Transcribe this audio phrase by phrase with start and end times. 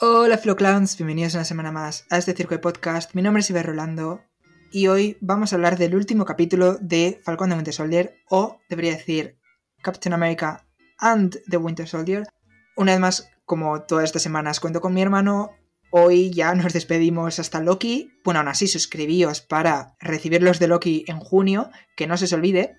[0.00, 3.16] Hola Clowns, bienvenidos una semana más a este circo de podcast.
[3.16, 4.22] Mi nombre es Iber Rolando
[4.70, 8.92] y hoy vamos a hablar del último capítulo de Falcon de Winter Soldier o debería
[8.92, 9.40] decir
[9.82, 10.64] Captain America
[10.98, 12.28] and the Winter Soldier.
[12.76, 15.50] Una vez más, como todas estas semanas cuento con mi hermano,
[15.90, 18.12] hoy ya nos despedimos hasta Loki.
[18.22, 22.32] Bueno, aún así suscribíos para recibir los de Loki en junio, que no se os
[22.32, 22.76] olvide.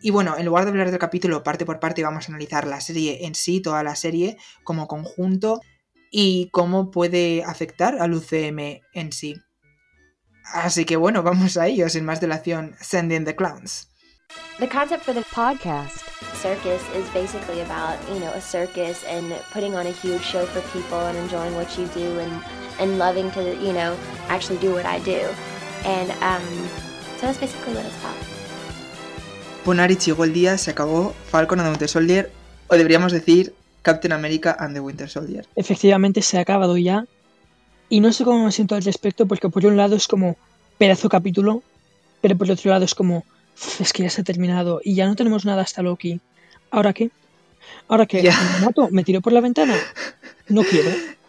[0.00, 2.80] Y bueno, en lugar de hablar del capítulo parte por parte, vamos a analizar la
[2.80, 5.60] serie en sí, toda la serie como conjunto
[6.16, 9.34] y cómo puede afectar al UCM en sí.
[10.52, 13.88] Así que bueno, vamos a ello, sin más dilación, Sending the Clowns.
[14.60, 16.04] The concept for the podcast
[16.36, 20.60] circus is basically about, you know, a circus and putting on a huge show for
[20.70, 22.32] people and enjoying what you do and,
[22.78, 23.96] and loving to, you know,
[24.28, 25.18] actually do what I do.
[25.84, 26.46] And um,
[27.18, 28.14] so that's basically what it's about.
[29.64, 32.30] Punari llegó el día, se acabó Falcon and the Winter Soldier,
[32.68, 33.52] o deberíamos decir
[33.84, 35.46] Captain America and the Winter Soldier.
[35.54, 37.06] Efectivamente se ha acabado ya.
[37.90, 40.36] Y no sé cómo me siento al respecto, porque por un lado es como
[40.78, 41.62] pedazo capítulo,
[42.22, 43.24] pero por otro lado es como
[43.78, 46.20] es que ya se ha terminado y ya no tenemos nada hasta Loki.
[46.70, 47.10] ¿Ahora qué?
[47.86, 48.22] ¿Ahora qué?
[48.22, 48.88] ¿Me mato?
[48.90, 49.76] ¿Me tiro por la ventana?
[50.48, 50.90] No quiero.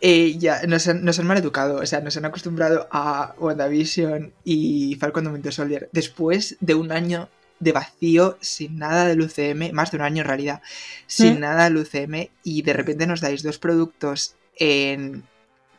[0.00, 4.32] Eh, ya, nos han, nos han mal educado, o sea, nos han acostumbrado a WandaVision
[4.44, 5.88] y Falcon the Winter Soldier.
[5.90, 7.28] Después de un año
[7.60, 10.62] de vacío, sin nada del UCM, más de un año en realidad,
[11.06, 11.40] sin ¿Mm?
[11.40, 15.24] nada del UCM, y de repente nos dais dos productos en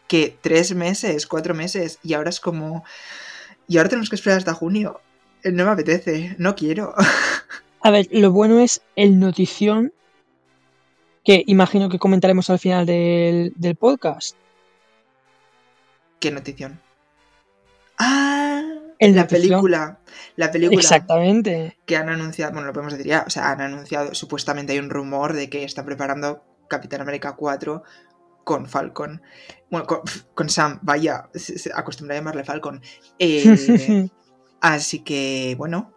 [0.08, 2.83] que tres meses, cuatro meses, y ahora es como.
[3.67, 4.99] Y ahora tenemos que esperar hasta junio.
[5.44, 6.94] Eh, No me apetece, no quiero.
[7.81, 9.93] A ver, lo bueno es el notición
[11.23, 14.36] que imagino que comentaremos al final del, del podcast.
[16.19, 16.80] ¿Qué notición?
[17.97, 18.78] ¡Ah!
[19.00, 20.00] El la película.
[20.36, 20.80] La película.
[20.80, 21.78] Exactamente.
[21.86, 24.89] que han anunciado, bueno, lo podemos decir ya, o sea, han anunciado, supuestamente hay un
[24.89, 27.83] rumor de que están preparando Capitán América 4
[28.44, 29.22] con Falcon.
[29.72, 30.02] Bueno, con,
[30.33, 32.81] con Sam, vaya, se, acostumbra a llamarle Falcon.
[33.20, 34.09] Eh,
[34.61, 35.94] así que, bueno,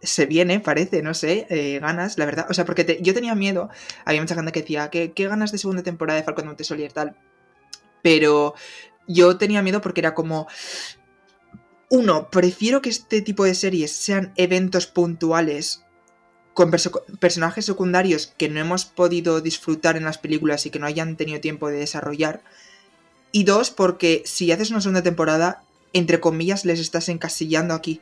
[0.00, 2.46] se viene, parece, no sé, eh, ganas, la verdad.
[2.50, 3.68] O sea, porque te- yo tenía miedo,
[4.04, 6.92] había mucha gente que decía, ¿qué, qué ganas de segunda temporada de Falcon Monte Soldier
[6.92, 7.16] tal?
[8.02, 8.54] Pero
[9.06, 10.46] yo tenía miedo porque era como,
[11.92, 15.84] uno, prefiero que este tipo de series sean eventos puntuales
[16.54, 20.86] con perso- personajes secundarios que no hemos podido disfrutar en las películas y que no
[20.86, 22.42] hayan tenido tiempo de desarrollar.
[23.30, 28.00] Y dos, porque si haces una segunda temporada, entre comillas, les estás encasillando aquí.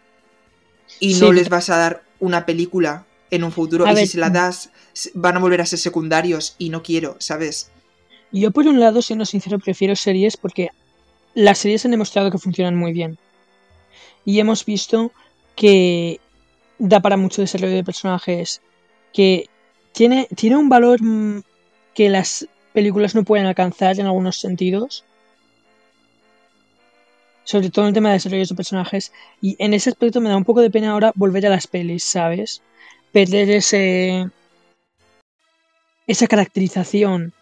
[1.01, 3.87] Y Sí, no les vas a dar una película en un futuro.
[3.87, 4.71] A y ver, si se la das,
[5.15, 7.73] van a volver a ser secundarios y no quiero, ¿sabes?
[8.33, 10.69] Yo por un lado, siendo sincero, prefiero series porque
[11.35, 13.19] las series han demostrado que funcionan muy bien.
[14.25, 15.13] Y hemos visto
[15.57, 16.21] que
[16.79, 18.63] da para mucho desarrollo de personajes,
[19.13, 19.49] que
[19.93, 21.43] tiene, tiene un valor mm,
[21.95, 25.05] que las películas no pueden alcanzar en algunos sentidos.
[27.45, 29.13] Sobre todo en el tema de desarrollo de personajes.
[29.41, 32.05] Y en ese aspecto me da un poco de pena ahora volver a las pelis,
[32.05, 32.63] ¿sabes?
[33.13, 34.31] Perder ese.
[36.07, 37.33] esa caracterización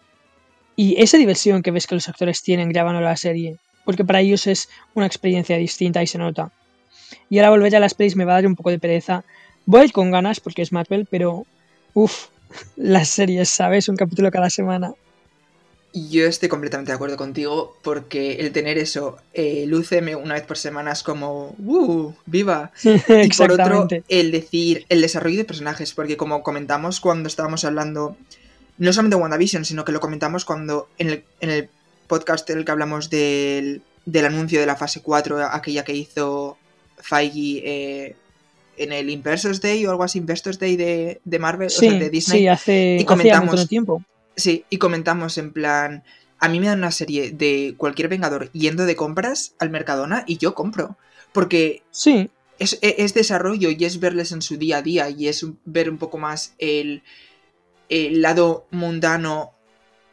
[0.77, 4.47] y esa diversión que ves que los actores tienen grabando la serie, porque para ellos
[4.47, 6.53] es una experiencia distinta y se nota.
[7.31, 9.25] Y ahora volver a las pelis me va a dar un poco de pereza.
[9.67, 11.47] Voy a ir con ganas porque es Marvel, pero
[11.95, 12.27] uff,
[12.77, 13.89] las series, ¿sabes?
[13.89, 14.95] Un capítulo cada semana.
[15.95, 20.45] Yo estoy completamente de acuerdo contigo porque el tener eso, eh, el UCM una vez
[20.45, 22.13] por semana es como, ¡uh!
[22.27, 22.73] ¡Viva!
[22.85, 28.17] Y por otro, el decir, el desarrollo de personajes, porque como comentamos cuando estábamos hablando,
[28.77, 31.71] no solamente de WandaVision, sino que lo comentamos cuando en el, en el
[32.07, 36.58] podcast en el que hablamos del, del anuncio de la fase 4, aquella que hizo
[37.00, 38.16] Feige eh,
[38.76, 42.10] en el Inversos Day o algo así, Investors Day de, de Marvel, o sea, de
[42.10, 42.41] Disney.
[42.41, 44.03] sí, hace, Y comentamos- tiempo.
[44.36, 46.04] Sí, y comentamos en plan,
[46.38, 50.36] a mí me dan una serie de cualquier Vengador yendo de compras al Mercadona y
[50.38, 50.97] yo compro,
[51.32, 55.26] porque Sí, es, e- es desarrollo y es verles en su día a día y
[55.26, 57.03] es ver un poco más el,
[57.88, 59.50] el lado mundano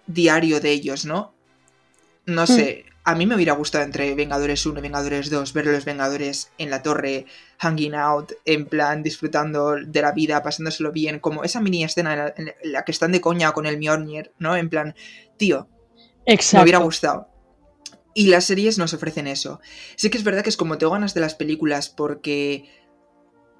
[0.08, 1.34] diario de ellos, ¿no?
[2.26, 5.72] No sé, a mí me hubiera gustado entre Vengadores 1 y Vengadores 2 ver a
[5.72, 7.28] los Vengadores en la torre,
[7.60, 12.20] hanging out, en plan disfrutando de la vida, pasándoselo bien, como esa mini escena en
[12.20, 14.56] la, en la que están de coña con el Mjolnir, ¿no?
[14.58, 14.96] En plan,
[15.38, 15.70] tío,
[16.28, 16.64] me exacto.
[16.64, 17.30] hubiera gustado.
[18.16, 19.60] Y las series nos ofrecen eso.
[19.98, 22.70] Sí que es verdad que es como tengo ganas de las películas porque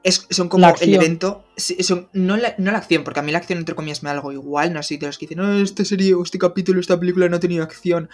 [0.04, 1.46] es- son como el evento.
[1.58, 4.14] son- no, la, no la acción, porque a mí la acción, entre comillas, me da
[4.14, 4.72] algo igual.
[4.74, 7.38] No soy de los que dicen, no, esta serie o este capítulo, esta película no
[7.38, 8.10] ha tenido acción.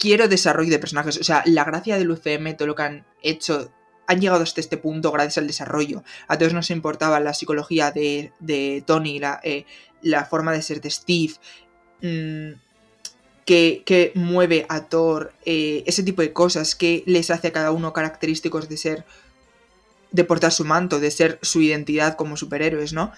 [0.00, 1.18] Quiero desarrollo de personajes.
[1.18, 3.70] O sea, la gracia del UCM, todo lo que han hecho,
[4.06, 6.02] han llegado hasta este punto gracias al desarrollo.
[6.26, 9.66] A todos nos importaba la psicología de, Tony, la, eh,
[10.00, 11.34] la forma de ser de Steve.
[12.00, 12.52] mm,
[13.44, 17.92] que, mueve a Thor, eh, ese tipo de cosas que les hace a cada uno
[17.92, 19.04] característicos de ser,
[20.12, 23.12] de portar su manto, de ser su identidad como superhéroes, ¿no?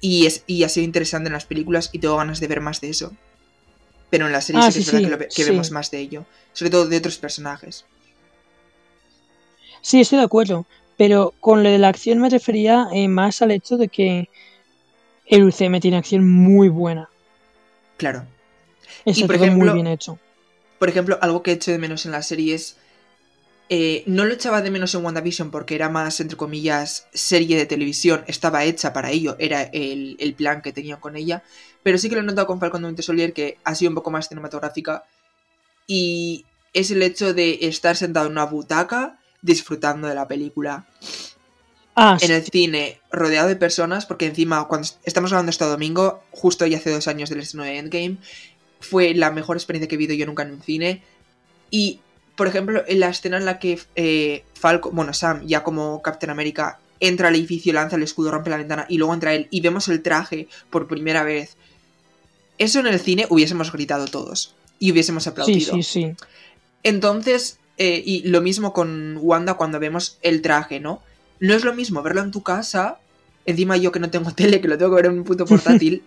[0.00, 3.16] Y ha sido interesante en las películas y tengo ganas de ver más de eso.
[4.10, 5.98] Pero en la serie Ah, sí que es verdad sí, que, lo vemos más de
[5.98, 6.24] ello.
[6.52, 7.84] Sobre todo de otros personajes.
[9.80, 10.66] Sí, estoy de acuerdo,
[10.96, 14.28] pero con lo de la acción me refería eh, más al hecho de que
[15.26, 17.08] el UCM tiene acción muy buena.
[17.96, 18.24] Claro.
[19.04, 20.18] Está por todo muy ejemplo, bien hecho.
[20.78, 22.76] Por ejemplo, algo que echo de menos en la serie es.
[23.68, 27.66] Eh, no lo echaba de menos en WandaVision porque era más, entre comillas, serie de
[27.66, 28.24] televisión.
[28.26, 31.42] Estaba hecha para ello, era el, el plan que tenían con ella.
[31.82, 34.10] Pero sí que lo he notado con Falcon Winter Soldier que ha sido un poco
[34.10, 35.04] más cinematográfica.
[35.86, 40.86] Y es el hecho de estar sentado en una butaca disfrutando de la película.
[41.96, 45.64] Ah, En sí, el cine, rodeado de personas, porque encima, cuando est- estamos grabando este
[45.66, 48.18] domingo, justo ya hace dos años del estreno de Endgame,
[48.80, 51.04] fue la mejor experiencia que he vivido yo nunca en un cine.
[51.70, 52.05] Y,
[52.36, 56.30] por ejemplo, en la escena en la que eh, Falco, bueno, Sam, ya como Captain
[56.30, 59.60] America, entra al edificio, lanza el escudo, rompe la ventana y luego entra él y
[59.60, 61.56] vemos el traje por primera vez.
[62.58, 65.74] Eso en el cine hubiésemos gritado todos y hubiésemos sí, aplaudido.
[65.74, 66.14] sí, sí.
[66.82, 71.02] Entonces, eh, y lo mismo con Wanda cuando vemos el traje, ¿no?
[71.40, 72.98] No es lo mismo verlo en tu casa,
[73.44, 76.02] encima yo que no tengo tele, que lo tengo que ver en un puto portátil,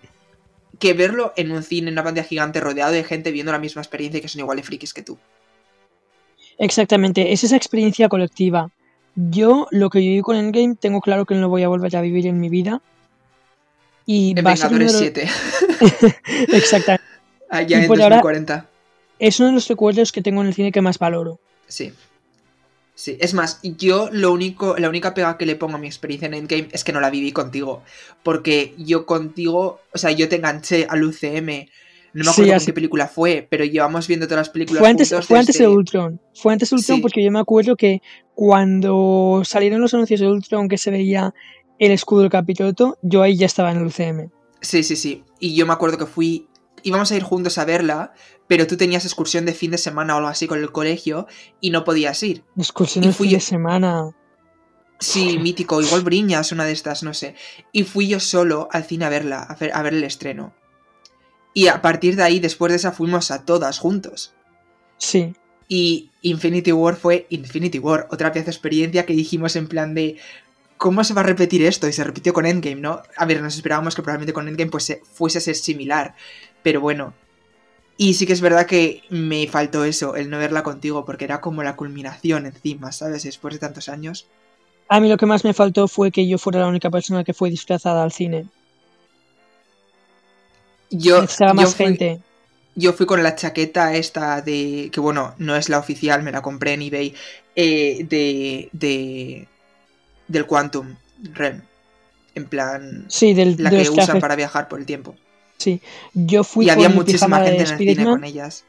[0.79, 3.81] que verlo en un cine, en una pantalla gigante, rodeado de gente viendo la misma
[3.81, 5.17] experiencia y que son igual de frikis que tú.
[6.59, 8.69] Exactamente, es esa experiencia colectiva.
[9.15, 12.01] Yo lo que viví con Endgame tengo claro que no lo voy a volver a
[12.01, 12.81] vivir en mi vida.
[14.05, 15.29] Y En va a ser uno de Vengadores
[15.81, 16.15] los- 7,
[16.57, 17.05] Exactamente.
[17.49, 18.65] allá Y en por ahora- 2040.
[19.19, 21.39] Es uno de los recuerdos que tengo en el cine que más valoro.
[21.67, 21.93] Sí.
[22.95, 26.27] Sí, es más, yo lo único, la única pega que le pongo a mi experiencia
[26.27, 27.83] en Endgame es que no la viví contigo.
[28.23, 31.67] Porque yo contigo, o sea, yo te enganché al UCM.
[32.13, 34.89] No me Sí, acuerdo así- qué película fue, pero llevamos viendo todas las películas Fue
[34.89, 36.21] antes, fue antes de desde- Ultron.
[36.33, 37.01] Fue antes de Ultron Sí.
[37.01, 38.01] porque yo me acuerdo que
[38.35, 41.33] cuando salieron los anuncios de Ultron que se veía
[41.77, 44.29] el escudo del capiroto, yo ahí ya estaba en el UCM.
[44.61, 45.23] Sí, sí, sí.
[45.39, 46.47] Y yo me acuerdo que fui.
[46.83, 48.13] Íbamos a ir juntos a verla,
[48.47, 51.27] pero tú tenías excursión de fin de semana o algo así con el colegio
[51.61, 52.43] y no podías ir.
[52.57, 54.09] Excursión fui fin yo- de semana.
[54.99, 57.35] Sí, mítico, igual Briñas, una de estas, no sé.
[57.71, 60.53] Y fui yo solo al cine a verla, a ver, a ver el estreno.
[61.53, 64.33] Y a partir de ahí, después de esa, fuimos a todas juntos.
[64.97, 65.33] Sí.
[65.67, 70.17] Y Infinity War fue Infinity War, otra pieza de experiencia que dijimos en plan de.
[70.77, 71.87] ¿Cómo se va a repetir esto?
[71.87, 73.01] Y se repitió con Endgame, ¿no?
[73.17, 76.15] A ver, nos esperábamos que probablemente con Endgame pues, se- fuese a ser similar.
[76.63, 77.13] Pero bueno.
[77.97, 81.41] Y sí que es verdad que me faltó eso, el no verla contigo, porque era
[81.41, 83.23] como la culminación encima, ¿sabes?
[83.23, 84.29] Después de tantos años.
[84.87, 87.33] A mí lo que más me faltó fue que yo fuera la única persona que
[87.33, 88.47] fue disfrazada al cine.
[90.89, 92.19] Yo, yo fui- gente.
[92.75, 94.89] Yo fui con la chaqueta esta de.
[94.93, 97.13] que bueno, no es la oficial, me la compré en eBay.
[97.55, 98.69] eh, de.
[98.71, 99.47] de.
[100.27, 100.95] del Quantum
[101.33, 101.61] Realm.
[102.35, 103.05] En plan.
[103.09, 104.21] Sí, del, La que usan trajes.
[104.21, 105.15] para viajar por el tiempo.
[105.57, 105.81] Sí.
[106.13, 108.63] Yo fui y con había mi muchísima gente de en el cine con ellas.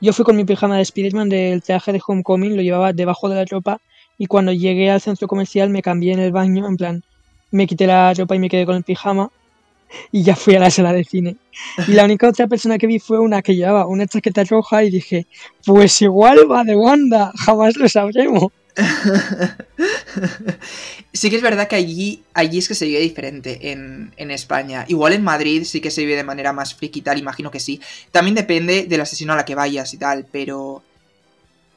[0.00, 3.36] Yo fui con mi pijama de Spiderman del traje de Homecoming, lo llevaba debajo de
[3.36, 3.80] la ropa
[4.16, 7.04] y cuando llegué al centro comercial me cambié en el baño, en plan,
[7.52, 9.30] me quité la ropa y me quedé con el pijama
[10.12, 11.36] y ya fui a la sala de cine.
[11.86, 14.90] Y la única otra persona que vi fue una que llevaba una chaqueta roja y
[14.90, 15.26] dije,
[15.64, 18.52] pues igual va de Wanda, jamás lo sabremos.
[21.12, 24.84] sí que es verdad que allí, allí es que se vive diferente en, en España.
[24.88, 27.60] Igual en Madrid sí que se vive de manera más friki y tal, imagino que
[27.60, 27.80] sí.
[28.12, 30.82] También depende de la sesión a la que vayas y tal, pero...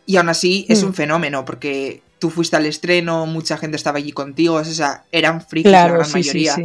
[0.06, 0.88] Y aún así es Hmm.
[0.88, 5.42] un fenómeno, porque tú fuiste al estreno, mucha gente estaba allí contigo, o sea, eran
[5.42, 6.56] frikis la Claro, gran sí, sí, mayoría.
[6.56, 6.64] sí.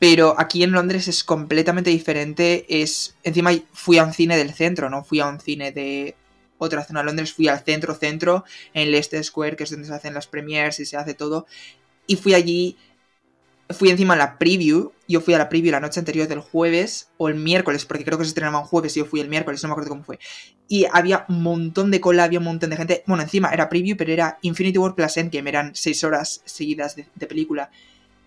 [0.00, 2.64] Pero aquí en Londres es completamente diferente.
[2.68, 3.16] Es.
[3.22, 6.16] Encima fui a un cine del centro, no fui a un cine de
[6.56, 9.94] otra zona de Londres, fui al centro, centro, en Leicester Square, que es donde se
[9.94, 11.46] hacen las premiers y se hace todo.
[12.06, 12.78] Y fui allí.
[13.68, 14.90] Fui encima a la preview.
[15.06, 18.16] Yo fui a la preview la noche anterior del jueves o el miércoles, porque creo
[18.16, 20.18] que se estrenaba un jueves y yo fui el miércoles, no me acuerdo cómo fue.
[20.66, 23.04] Y había un montón de cola, había un montón de gente.
[23.06, 27.06] Bueno, encima era preview, pero era Infinity War Plus Endgame, eran seis horas seguidas de,
[27.14, 27.70] de película.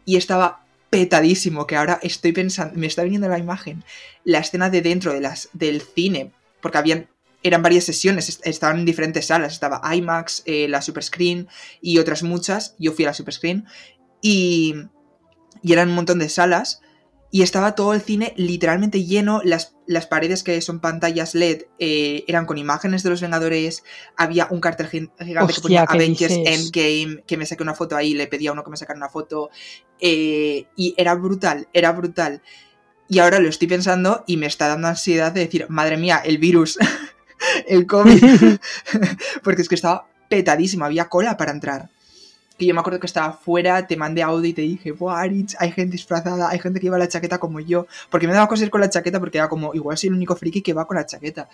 [0.05, 0.62] Y estaba
[0.99, 3.83] petadísimo, que ahora estoy pensando, me está viniendo la imagen,
[4.23, 6.31] la escena de dentro de las, del cine,
[6.61, 7.07] porque habían,
[7.43, 11.47] eran varias sesiones, est- estaban en diferentes salas, estaba IMAX, eh, la Superscreen
[11.81, 13.65] y otras muchas, yo fui a la Superscreen,
[14.21, 14.75] y,
[15.61, 16.81] y eran un montón de salas,
[17.33, 22.23] y estaba todo el cine literalmente lleno, las, las paredes que son pantallas LED eh,
[22.27, 23.83] eran con imágenes de los Vengadores,
[24.15, 26.59] había un cartel gigante que ponía Hostia, ¿qué Avengers dices?
[26.59, 29.09] Endgame, que me saqué una foto ahí, le pedí a uno que me sacara una
[29.09, 29.49] foto,
[29.99, 32.43] eh, y era brutal, era brutal.
[33.09, 36.37] Y ahora lo estoy pensando y me está dando ansiedad de decir, madre mía, el
[36.37, 36.77] virus,
[37.67, 38.59] el COVID.
[39.43, 41.89] Porque es que estaba petadísimo, había cola para entrar.
[42.63, 45.55] Que yo me acuerdo que estaba afuera, te mandé audio y te dije, Buah, Aritz,
[45.59, 47.87] hay gente disfrazada, hay gente que lleva la chaqueta como yo.
[48.09, 50.33] Porque me daba cosas ir con la chaqueta porque era como, igual soy el único
[50.35, 51.49] friki que va con la chaqueta.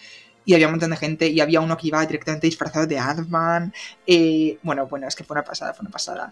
[0.46, 3.74] Y había un montón de gente y había uno que iba directamente disfrazado de Ant-Man.
[4.06, 6.32] eh, bueno, bueno, es que fue una pasada, fue una pasada.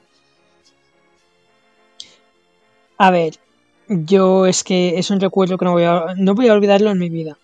[3.00, 3.39] A ver,
[3.88, 7.00] yo es que es un recuerdo que no voy a, no voy a olvidarlo en
[7.00, 7.38] mi vida.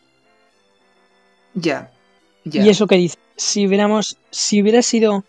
[1.55, 1.91] Ya,
[2.43, 2.63] ya.
[2.63, 5.23] Y eso que dice, si hubiéramos, si hubiera sido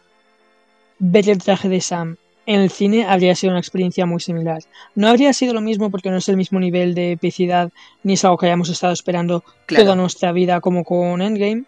[0.98, 4.62] ver el traje de Sam en el cine, habría sido una experiencia muy similar.
[4.94, 7.70] No habría sido lo mismo porque no es el mismo nivel de epicidad
[8.02, 9.84] ni es algo que hayamos estado esperando Claro.
[9.84, 11.64] toda nuestra vida como con Endgame,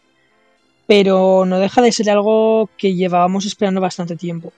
[0.86, 4.52] pero no deja de ser algo que llevábamos esperando bastante tiempo.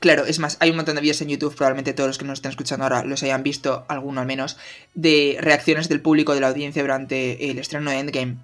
[0.00, 2.38] Claro, es más, hay un montón de vídeos en YouTube, probablemente todos los que nos
[2.38, 4.56] estén escuchando ahora los hayan visto, alguno al menos,
[4.94, 8.36] de reacciones del público, de la audiencia durante el estreno de Endgame.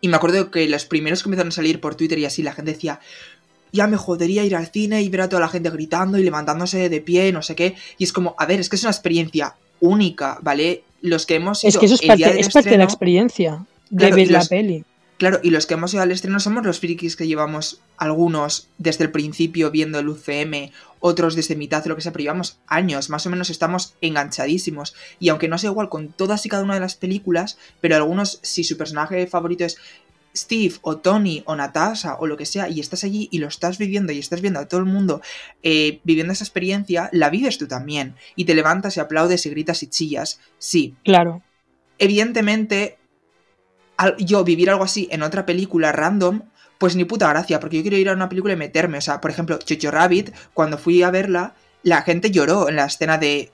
[0.00, 2.52] Y me acuerdo que los primeros que empezaron a salir por Twitter y así, la
[2.54, 3.00] gente decía,
[3.72, 6.88] ya me jodería ir al cine y ver a toda la gente gritando y levantándose
[6.88, 7.74] de pie, no sé qué.
[7.98, 10.84] Y es como, a ver, es que es una experiencia única, ¿vale?
[11.02, 13.96] Los que hemos Es ido que eso es parte, es parte de la experiencia de
[13.98, 14.84] Claro, ver la los- peli.
[15.16, 19.04] Claro, y los que hemos ido al estreno somos los frikis que llevamos algunos desde
[19.04, 23.26] el principio viendo el UCM, otros desde mitad, lo que sea, pero llevamos años, más
[23.26, 24.94] o menos estamos enganchadísimos.
[25.18, 28.38] Y aunque no sea igual con todas y cada una de las películas, pero algunos,
[28.42, 29.76] si su personaje favorito es
[30.36, 33.78] Steve o Tony o Natasha o lo que sea, y estás allí y lo estás
[33.78, 35.20] viviendo y estás viendo a todo el mundo
[35.62, 38.14] eh, viviendo esa experiencia, la vives tú también.
[38.36, 40.40] Y te levantas y aplaudes y gritas y chillas.
[40.58, 41.42] Sí, Claro.
[41.98, 42.98] evidentemente,
[43.96, 46.42] al- yo vivir algo así en otra película random,
[46.78, 48.98] pues ni puta gracia, porque yo quiero ir a una película y meterme.
[48.98, 52.86] O sea, por ejemplo, Jojo Rabbit, cuando fui a verla, la gente lloró en la
[52.86, 53.52] escena de,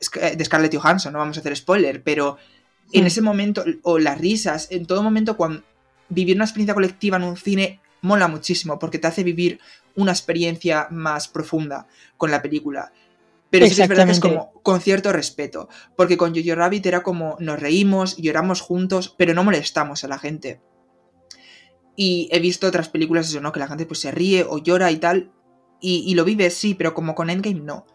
[0.00, 2.38] Sc- de Scarlett Johansson, no vamos a hacer spoiler, pero
[2.92, 3.06] en Mm.
[3.06, 5.62] ese momento, o las risas, en todo momento, cuando
[6.08, 9.58] vivir una experiencia colectiva en un cine mola muchísimo, porque te hace vivir
[9.96, 11.86] una experiencia más profunda
[12.16, 12.92] con la película.
[13.50, 15.68] Pero sí que es verdad que es como con cierto respeto.
[15.96, 20.18] Porque con Jojo Rabbit era como nos reímos, lloramos juntos, pero no molestamos a la
[20.18, 20.60] gente.
[21.96, 23.52] Y he visto otras películas eso, ¿no?
[23.52, 25.30] Que la gente pues se ríe o llora y tal.
[25.80, 27.86] Y, y lo vive, sí, pero como con Endgame no.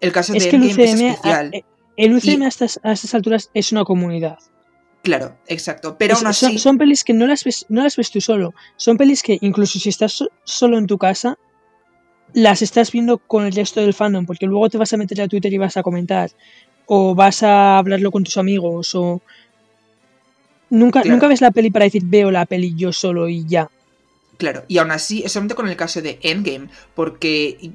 [0.00, 1.54] El caso Es de que el Endgame es UCM, a- especial.
[1.54, 1.64] eh,
[1.96, 4.38] el UCM Y- a, estas, a estas alturas es una comunidad.
[5.02, 5.96] Claro, exacto.
[5.98, 6.58] Pero aún son, así.
[6.58, 8.54] son pelis que no las, ves, no las ves tú solo.
[8.76, 11.38] Son pelis que incluso si estás so- solo en tu casa,
[12.34, 15.28] las estás viendo con el resto del fandom, porque luego te vas a meter a
[15.28, 16.30] Twitter y vas a comentar,
[16.86, 19.20] o vas a hablarlo con tus amigos, o...
[20.70, 21.14] Nunca, Claro.
[21.16, 23.68] nunca ves la peli para decir veo la peli yo solo y ya.
[24.38, 27.72] Claro, y aún así, solamente con el caso de Endgame, porque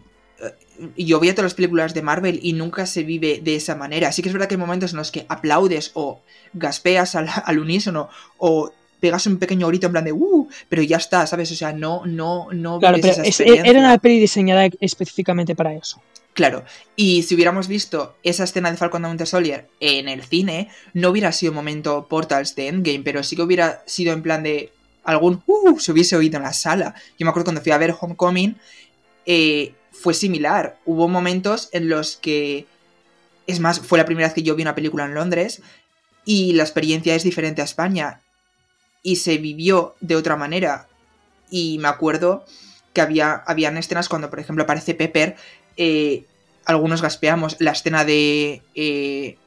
[0.96, 4.12] yo veía todas las películas de Marvel y nunca se vive de esa manera.
[4.12, 6.22] Sí que es verdad que hay momentos en los que aplaudes o
[6.54, 10.48] gaspeas al, al unísono o pegas un pequeño grito en plan de ¡uh!
[10.70, 11.52] Pero ya está, ¿sabes?
[11.52, 15.74] O sea, no, no, no Claro, pero esa es- era una peli diseñada específicamente para
[15.74, 16.02] eso.
[16.34, 16.64] Claro,
[16.96, 21.10] y si hubiéramos visto esa escena de Falcon and Winter Soldier en el cine, no
[21.10, 24.72] hubiera sido momento Portals de Endgame, pero sí que hubiera sido en plan de
[25.04, 26.94] algún uh, se hubiese oído en la sala.
[27.18, 28.56] Yo me acuerdo cuando fui a ver Homecoming,
[29.26, 30.78] eh, fue similar.
[30.86, 32.66] Hubo momentos en los que,
[33.48, 35.62] es más, fue la primera vez que yo vi una película en Londres
[36.26, 38.22] y la experiencia es diferente a España
[39.04, 40.88] y se vivió de otra manera.
[41.50, 42.46] Y me acuerdo
[42.94, 45.36] que había habían escenas cuando, por ejemplo, aparece Pepper
[45.78, 46.26] eh,
[46.66, 49.38] algunos gaspeamos la escena de eh,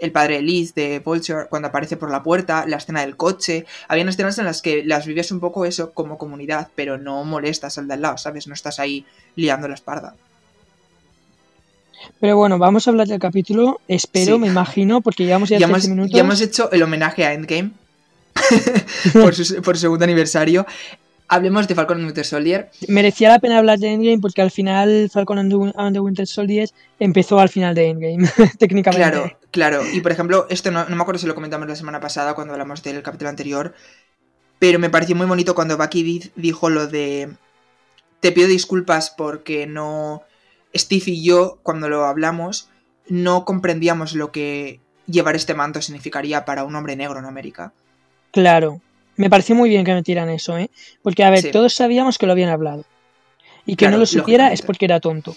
[0.00, 3.66] el padre de Liz de Vulture cuando aparece por la puerta, la escena del coche.
[3.88, 7.78] Habían escenas en las que las vives un poco eso como comunidad, pero no molestas
[7.78, 8.46] al de al lado, ¿sabes?
[8.46, 9.04] No estás ahí
[9.36, 10.14] liando la espalda.
[12.18, 14.40] Pero bueno, vamos a hablar del capítulo, espero, Sí.
[14.40, 16.12] me imagino, porque llevamos ya, Ya 13 hemos, minutos.
[16.16, 17.72] ya hemos hecho el homenaje a Endgame
[19.12, 20.66] por, su, por su segundo aniversario.
[21.32, 22.70] Hablemos de Falcon and Winter Soldier.
[22.88, 26.68] Merecía la pena hablar de Endgame porque al final Falcon and the, Winter Soldier
[26.98, 29.08] empezó al final de Endgame, técnicamente.
[29.10, 29.82] Claro, claro.
[29.92, 32.52] Y por ejemplo, esto no, no me acuerdo si lo comentamos la semana pasada cuando
[32.54, 33.74] hablamos del capítulo anterior,
[34.58, 37.30] pero me pareció muy bonito cuando Bucky di- dijo lo de
[38.18, 40.24] te pido disculpas porque no
[40.76, 42.68] Steve y yo cuando lo hablamos
[43.08, 47.72] no comprendíamos lo que llevar este manto significaría para un hombre negro en América.
[48.32, 48.80] Claro.
[49.20, 50.70] Me pareció muy bien que metieran eso, ¿eh?
[51.02, 51.50] Porque, a ver, Sí.
[51.50, 52.84] todos sabíamos que lo habían hablado.
[53.66, 55.36] Y que Claro, no lo supiera es porque era tonto.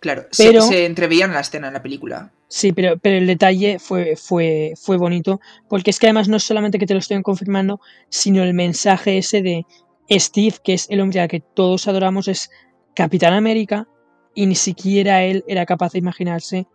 [0.00, 2.30] Claro, se- Pero- se, entreveía en la escena en la película.
[2.48, 5.40] Sí, pero, pero el detalle fue, fue, fue bonito.
[5.68, 9.16] Porque es que además no es solamente que te lo estén confirmando, sino el mensaje
[9.18, 9.64] ese de
[10.10, 12.50] Steve, que es el hombre al que todos adoramos, es
[12.94, 13.86] Capitán América.
[14.34, 16.66] Y ni siquiera él era capaz de imaginarse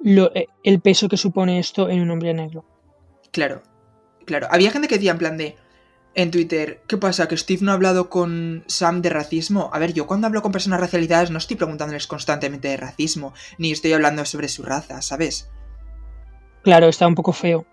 [0.00, 2.64] lo- eh, el peso que supone esto en un hombre negro.
[3.32, 3.62] Claro,
[4.24, 4.46] claro.
[4.50, 5.56] Había gente que decía en plan de.
[6.18, 7.28] En Twitter, ¿qué pasa?
[7.28, 9.70] ¿Que Steve no ha hablado con Sam de racismo?
[9.72, 13.70] A ver, yo cuando hablo con personas racializadas no estoy preguntándoles constantemente de racismo, ni
[13.70, 15.48] estoy hablando sobre su raza, ¿sabes?
[16.64, 17.66] Claro, está un poco feo.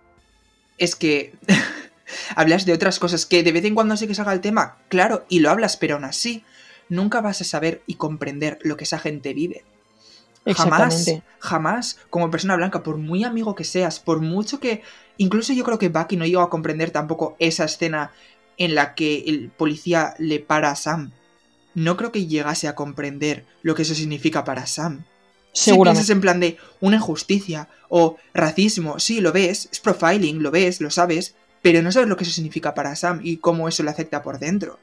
[0.77, 1.33] Es que
[2.35, 5.25] hablas de otras cosas que de vez en cuando sí que salga el tema, claro,
[5.27, 6.43] y lo hablas, pero aún así
[6.87, 9.65] nunca vas a saber y comprender lo que esa gente vive.
[10.53, 14.83] Jamás, jamás, como persona blanca, por muy amigo que seas, por mucho que.
[15.17, 18.11] Incluso yo creo que Bucky no llegó a comprender tampoco esa escena
[18.57, 21.11] en la que el policía le para a Sam.
[21.73, 25.03] No creo que llegase a comprender lo que eso significa para Sam.
[25.51, 25.99] Si Seguramente.
[25.99, 30.81] piensas en plan de una injusticia o racismo, sí, lo ves, es profiling, lo ves,
[30.81, 33.89] lo sabes, pero no sabes lo que eso significa para Sam y cómo eso le
[33.91, 34.79] afecta por dentro.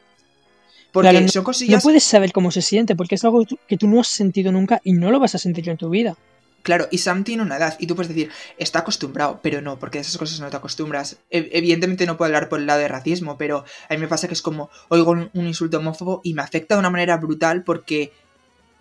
[0.92, 1.82] Porque Claro, son No cosillas.
[1.82, 4.92] puedes saber cómo se siente, porque es algo que tú no has sentido nunca y
[4.92, 6.16] no lo vas a sentir en tu vida.
[6.62, 9.98] Claro, y Sam tiene una edad, y tú puedes decir, está acostumbrado, pero no, porque
[9.98, 11.16] de esas cosas no te acostumbras.
[11.30, 14.28] E- evidentemente no puedo hablar por el lado de racismo, pero a mí me pasa
[14.28, 17.64] que es como, oigo un, un insulto homófobo y me afecta de una manera brutal
[17.64, 18.12] porque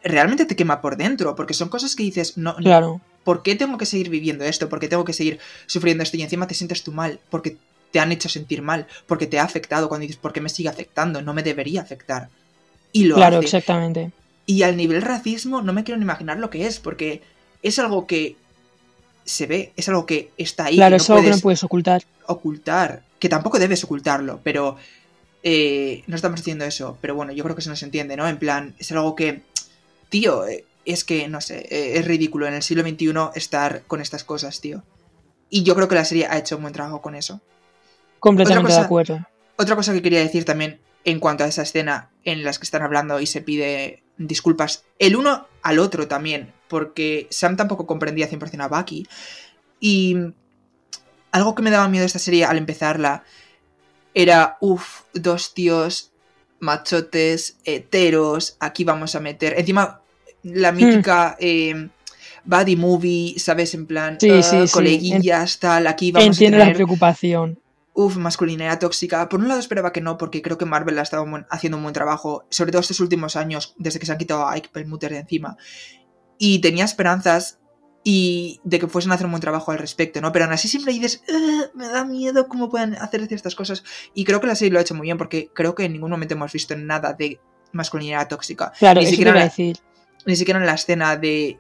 [0.04, 3.56] realmente te quema por dentro, porque son cosas que dices, no, no, Claro, ¿por qué
[3.56, 4.70] tengo que seguir viviendo esto?
[4.70, 6.18] ¿Por qué tengo que seguir sufriendo esto?
[6.18, 7.58] Y encima te sientes tú mal, porque
[7.92, 10.70] te han hecho sentir mal, porque te ha afectado cuando dices, ¿por qué me sigue
[10.70, 11.22] afectando?
[11.22, 12.30] No me debería afectar.
[12.92, 13.46] Y lo claro, hace.
[13.46, 14.12] exactamente.
[14.46, 17.22] Y al nivel racismo no me quiero ni imaginar lo que es, porque
[17.62, 18.36] es algo que
[19.25, 21.41] se ve, es algo que está ahí, claro, que es no algo que puedes no
[21.44, 22.03] puedes ocultar.
[22.27, 24.77] ocultar, que tampoco debes ocultarlo, pero
[25.44, 28.27] eh, no estamos haciendo eso, pero bueno, yo creo que se nos entiende, ¿no?
[28.27, 29.41] En plan, es algo que,
[30.10, 34.01] tío, eh, es que, no sé, eh, es ridículo en el siglo XXI estar con
[34.01, 34.84] estas cosas, tío.
[35.50, 37.41] Y yo creo que la serie ha hecho un buen trabajo con eso.
[38.20, 39.20] Completamente cosa- de acuerdo.
[39.58, 42.82] Otra cosa que quería decir también en cuanto a esa escena en las que están
[42.84, 48.63] hablando y se pide disculpas el uno al otro también, porque Sam tampoco comprendía 100%
[48.63, 49.06] a Bucky.
[49.82, 50.16] Y
[51.34, 53.25] algo que me daba miedo de esta serie al empezarla
[54.13, 56.13] era, uff, dos tíos
[56.60, 59.55] machotes, heteros, aquí vamos a meter.
[59.57, 60.00] Encima,
[60.44, 61.90] la mítica eh,
[62.46, 63.74] buddy movie, ¿sabes?
[63.74, 64.20] En plan, Hmm.
[64.22, 64.74] Sí, sí, sí.
[64.74, 67.60] coleguillas, tal, aquí vamos Entiendo a la tener preocupación.
[67.94, 69.27] Uf, masculinidad tóxica.
[69.27, 71.94] Por un lado esperaba que no, porque creo que Marvel ha estado haciendo un buen
[71.94, 75.20] trabajo, sobre todo estos últimos años, desde que se han quitado a Ike Perlmutter de
[75.20, 75.57] encima.
[76.44, 77.60] Y tenía esperanzas
[78.04, 80.32] y de que fuesen a hacer un buen trabajo al respecto, ¿no?
[80.32, 83.84] Pero aún así siempre dices, "Ugh, me da miedo cómo pueden hacer ciertas cosas.
[84.16, 86.10] Y creo que la serie lo ha hecho muy bien, porque creo que en ningún
[86.10, 87.40] momento hemos visto nada de
[87.74, 88.74] masculinidad tóxica.
[88.80, 89.77] Claro, Ni eso siquiera iba a la- decir.
[90.25, 91.60] Ni siquiera en la escena de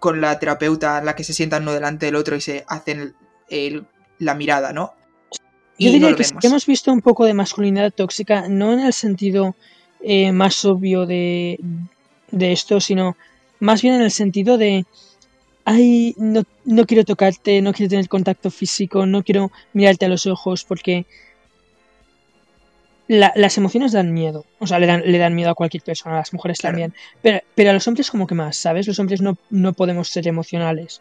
[0.00, 3.14] con la terapeuta en la que se sientan uno delante del otro y se hacen
[3.48, 3.86] el-
[4.18, 4.92] la mirada, ¿no?
[5.78, 6.40] Yo Y diría no lo que sí vemos.
[6.42, 9.56] que hemos visto un poco de masculinidad tóxica, no en el sentido
[10.02, 11.58] eh, más obvio de,
[12.30, 13.16] de esto, sino
[13.60, 14.84] más bien en el sentido de,
[15.64, 20.26] ay, no, no quiero tocarte, no quiero tener contacto físico, no quiero mirarte a los
[20.26, 21.06] ojos, porque
[23.08, 26.16] la- las emociones dan miedo, o sea, le dan, le dan miedo a cualquier persona,
[26.16, 26.72] a las mujeres Claro.
[26.74, 28.86] también, pero, pero a los hombres como que más, ¿sabes?
[28.88, 31.00] Los hombres no, no podemos ser emocionales.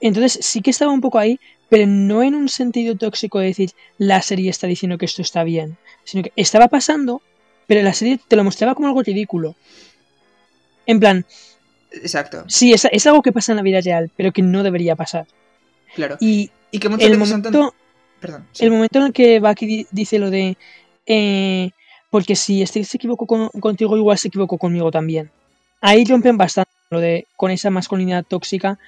[0.00, 1.38] Entonces sí que estaba un poco ahí,
[1.70, 5.44] pero no en un sentido tóxico de decir la serie está diciendo que esto está
[5.44, 7.22] bien, sino que estaba pasando,
[7.68, 9.54] pero la serie te lo mostraba como algo ridículo.
[10.86, 11.24] En plan,
[12.02, 14.96] Exacto, sí, es, es algo que pasa en la vida real, pero que no debería
[14.96, 15.26] pasar.
[15.94, 16.16] claro.
[16.20, 17.74] Y Y que muchas el veces son tan- momento,
[18.20, 18.46] Perdón.
[18.52, 18.64] sí.
[18.64, 20.56] el momento en el que Bucky di- dice lo de
[21.06, 21.70] eh,
[22.10, 25.30] porque si Steve se equivocó con- contigo, igual se equivocó conmigo también.
[25.80, 28.78] Ahí rompen bastante lo de con esa masculinidad tóxica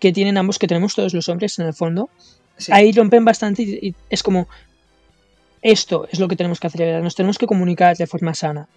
[0.00, 2.10] que tienen ambos, que tenemos todos los hombres en el fondo.
[2.56, 4.48] Sí, ahí rompen bastante y, y es como
[5.62, 8.68] esto es lo que tenemos que hacer, nos tenemos que comunicar de forma sana.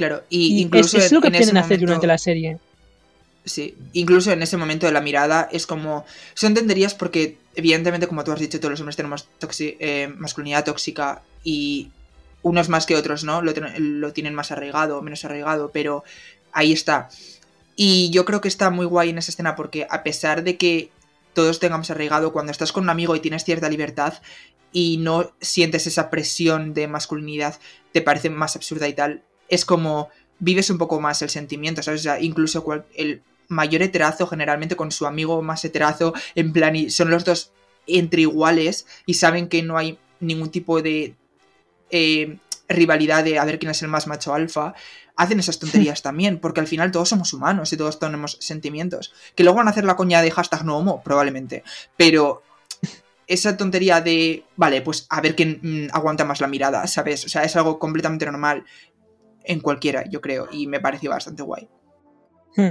[0.00, 0.24] Claro.
[0.30, 2.58] Y, incluso es lo que quieren hacer momento- durante la serie.
[3.44, 6.06] Sí, incluso en ese momento de la mirada es como...
[6.34, 10.64] Son tonterías porque, evidentemente, como tú has dicho, todos los hombres tenemos toxi- eh, masculinidad
[10.64, 11.90] tóxica y
[12.42, 13.42] unos más que otros, ¿no?
[13.42, 16.02] Lo, ten- lo tienen más arraigado o menos arraigado, pero
[16.52, 17.08] ahí está.
[17.76, 20.90] Y yo creo que está muy guay en esa escena porque a pesar de que
[21.34, 24.14] todos tengamos arraigado, cuando estás con un amigo y tienes cierta libertad
[24.72, 27.58] y no sientes esa presión de masculinidad,
[27.92, 30.08] te parece más absurda y tal, es como
[30.38, 32.00] vives un poco más el sentimiento, ¿sabes?
[32.00, 36.76] O sea, incluso cual- el mayor heterazo generalmente con su amigo más heterazo, en plan,
[36.76, 37.52] y son los dos
[37.86, 41.16] entre iguales y saben que no hay ningún tipo de
[41.90, 44.74] eh, rivalidad de a ver quién es el más macho alfa,
[45.16, 49.12] hacen esas tonterías también, porque al final todos somos humanos y todos tenemos sentimientos.
[49.34, 51.64] Que luego van a hacer la coña de hashtag no homo, probablemente,
[51.96, 52.42] pero
[53.26, 57.24] esa tontería de, vale, pues a ver quién mm, aguanta más la mirada, ¿sabes?
[57.24, 58.64] O sea, es algo completamente normal
[59.50, 61.68] en cualquiera, yo creo, y me pareció bastante guay.
[62.56, 62.70] Hmm.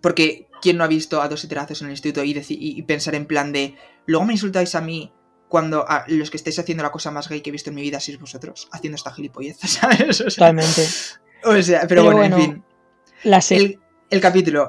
[0.00, 3.26] Porque ¿quién no ha visto a dos heterazos en el instituto y, y- pensar en
[3.26, 3.74] plan de,
[4.06, 5.12] luego me insultáis a mí
[5.48, 7.82] cuando a los que estáis haciendo la cosa más gay que he visto en mi
[7.82, 10.20] vida sois vosotros, haciendo esta gilipollez, ¿sabes?
[10.20, 10.82] O sea, Totalmente.
[11.44, 12.64] o sea, pero, Pero bueno, bueno, en fin.
[13.24, 13.40] La.
[13.50, 14.68] El, el capítulo.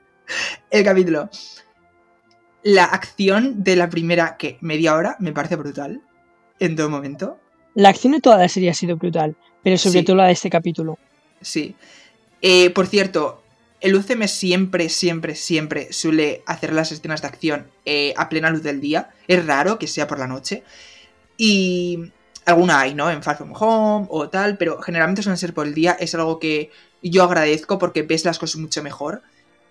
[0.70, 1.28] el capítulo.
[2.62, 6.02] La acción de la primera que media hora me parece brutal.
[6.60, 7.38] En todo momento.
[7.74, 10.04] La acción de toda la serie ha sido brutal, pero sobre Sí.
[10.04, 10.98] todo la de este capítulo.
[11.40, 11.74] Sí.
[12.40, 13.42] Eh, por cierto,
[13.80, 18.62] el UCM siempre, siempre, siempre suele hacer las escenas de acción eh, a plena luz
[18.62, 19.10] del día.
[19.28, 20.62] Es raro que sea por la noche.
[21.36, 22.12] Y
[22.44, 23.10] alguna hay, ¿no?
[23.10, 25.96] En Far From Home o tal, pero generalmente suelen ser por el día.
[25.98, 26.70] Es algo que
[27.02, 29.22] yo agradezco porque ves las cosas mucho mejor.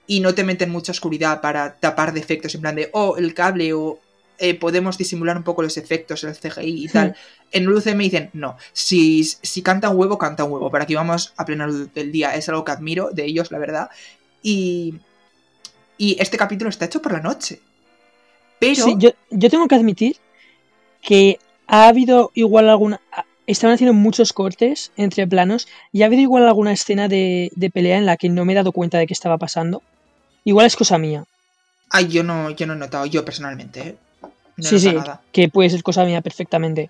[0.05, 3.73] Y no te meten mucha oscuridad para tapar defectos en plan de, oh, el cable
[3.73, 3.99] o
[4.39, 7.15] eh, podemos disimular un poco los efectos, el CGI y tal.
[7.53, 10.71] En el UCM dicen, no, si, si canta un huevo, canta un huevo.
[10.71, 12.35] Pero aquí vamos a plena luz del día.
[12.35, 13.89] Es algo que admiro de ellos, la verdad.
[14.41, 14.95] Y,
[15.99, 17.61] y este capítulo está hecho por la noche.
[18.57, 18.83] Pero...
[18.83, 20.17] Sí, yo, yo tengo que admitir
[21.03, 23.01] que ha habido igual alguna.
[23.45, 27.99] Estaban haciendo muchos cortes entre planos y ha habido igual alguna escena de, de pelea
[27.99, 29.83] en la que no me he dado cuenta de qué estaba pasando.
[30.43, 31.25] Igual es cosa mía.
[31.89, 33.95] Ay, yo no, yo no he notado, yo personalmente, ¿eh?
[34.57, 35.21] No sí, sí, nada.
[35.31, 36.89] que puede ser cosa mía perfectamente.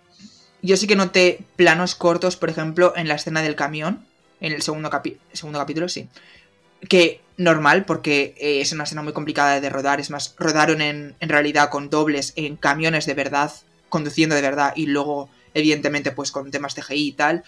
[0.62, 4.06] Yo sí que noté planos cortos, por ejemplo, en la escena del camión,
[4.40, 6.08] en el segundo, capi- segundo capítulo, sí.
[6.90, 10.00] Que normal, porque eh, es una escena muy complicada de rodar.
[10.00, 13.52] Es más, rodaron en, en realidad con dobles en camiones de verdad,
[13.90, 17.44] conduciendo de verdad, y luego, evidentemente, pues con temas CGI y tal.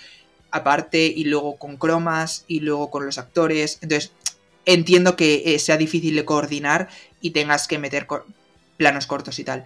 [0.51, 3.79] Aparte, y luego con cromas, y luego con los actores.
[3.81, 4.11] Entonces,
[4.65, 6.87] entiendo que eh, sea difícil de coordinar
[7.21, 8.25] y tengas que meter co-
[8.77, 9.65] planos cortos y tal.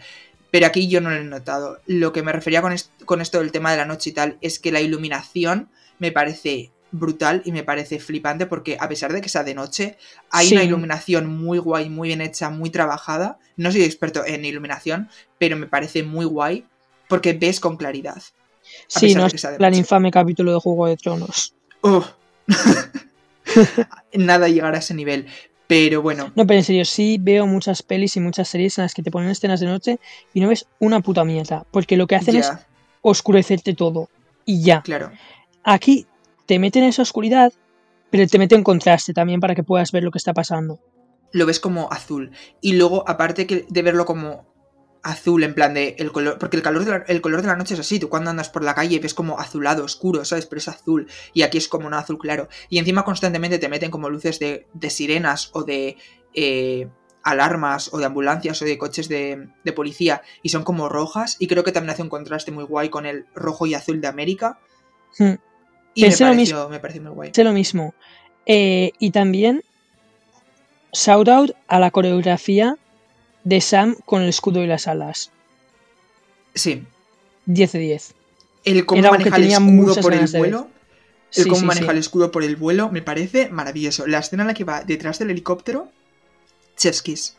[0.52, 1.80] Pero aquí yo no lo he notado.
[1.86, 4.38] Lo que me refería con, est- con esto del tema de la noche y tal
[4.42, 9.22] es que la iluminación me parece brutal y me parece flipante porque a pesar de
[9.22, 9.98] que sea de noche,
[10.32, 10.56] hay Sí.
[10.56, 13.38] una iluminación muy guay, muy bien hecha, muy trabajada.
[13.58, 15.08] No soy experto en iluminación,
[15.38, 16.66] pero me parece muy guay
[17.08, 18.22] porque ves con claridad.
[18.88, 21.54] Sí, no es plan infame capítulo de Juego de Tronos.
[21.82, 22.08] Uf.
[24.14, 25.28] Nada llegar a ese nivel.
[25.70, 28.96] Pero bueno, No, pero en serio, sí veo muchas pelis y muchas series en las
[28.96, 30.00] que te ponen escenas de noche
[30.34, 31.64] y no ves una puta mierda.
[31.70, 32.52] Porque lo que hacen es
[33.04, 34.10] oscurecerte todo.
[34.46, 34.82] Y ya.
[34.82, 35.12] claro.
[35.64, 36.08] Aquí
[36.48, 37.54] te meten esa oscuridad,
[38.10, 40.80] pero te meten contraste también para que puedas ver lo que está pasando.
[41.34, 42.32] lo ves como azul.
[42.62, 44.48] Y luego, aparte de verlo como
[45.04, 46.38] azul, en plan de el color.
[46.38, 48.00] Porque el, calor de la, el color de la noche es así.
[48.00, 50.46] Tú cuando andas por la calle ves como azulado, oscuro, ¿sabes?
[50.46, 51.08] Pero es azul.
[51.34, 52.48] Y aquí es como un azul claro.
[52.70, 55.98] Y encima constantemente te meten como luces de, de sirenas o de
[56.34, 56.88] eh,
[57.24, 60.22] alarmas o de ambulancias o de coches de, de policía.
[60.44, 61.38] Y son como rojas.
[61.40, 64.08] Y creo que también hace un contraste muy guay con el rojo y azul de
[64.08, 64.60] América.
[65.18, 65.36] Hmm.
[65.94, 67.32] Y me Pensé lo pareció, me pareció muy guay.
[67.36, 67.94] Es lo mismo.
[68.46, 69.64] Eh, y también,
[70.94, 72.78] shout out a la coreografía
[73.44, 75.32] de Sam con el escudo y las alas.
[76.54, 76.84] Sí.
[77.46, 78.14] 10 de 10.
[78.66, 80.68] El cómo Era maneja el escudo por el vuelo.
[81.36, 81.92] El Sí, cómo sí, maneja sí.
[81.92, 84.08] el escudo por el vuelo me parece maravilloso.
[84.08, 85.92] La escena en la que va detrás del helicóptero,
[86.76, 87.36] chef's kiss.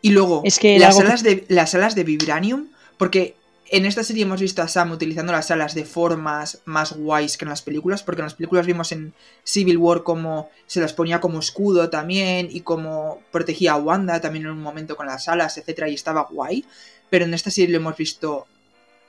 [0.00, 3.36] Y luego, Es que las, algo alas de, las alas de Vibranium, porque
[3.70, 7.44] en esta serie hemos visto a Sam utilizando las alas de formas más guays que
[7.44, 9.12] en las películas, porque en las películas vimos en
[9.44, 14.46] Civil War como se las ponía como escudo también y como protegía a Wanda también
[14.46, 16.64] en un momento con las alas, etcétera, y estaba guay.
[17.10, 18.46] Pero en esta serie lo hemos visto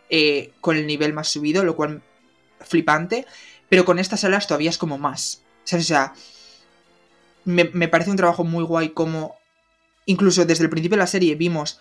[0.09, 2.01] eh, con el nivel más subido, lo cual
[2.59, 3.25] flipante.
[3.69, 5.41] Pero con estas alas todavía es como más.
[5.63, 5.85] ¿Sabes?
[5.85, 6.13] O sea,
[7.45, 9.35] me, me parece un trabajo muy guay como
[10.05, 11.79] incluso desde el principio de la serie vimos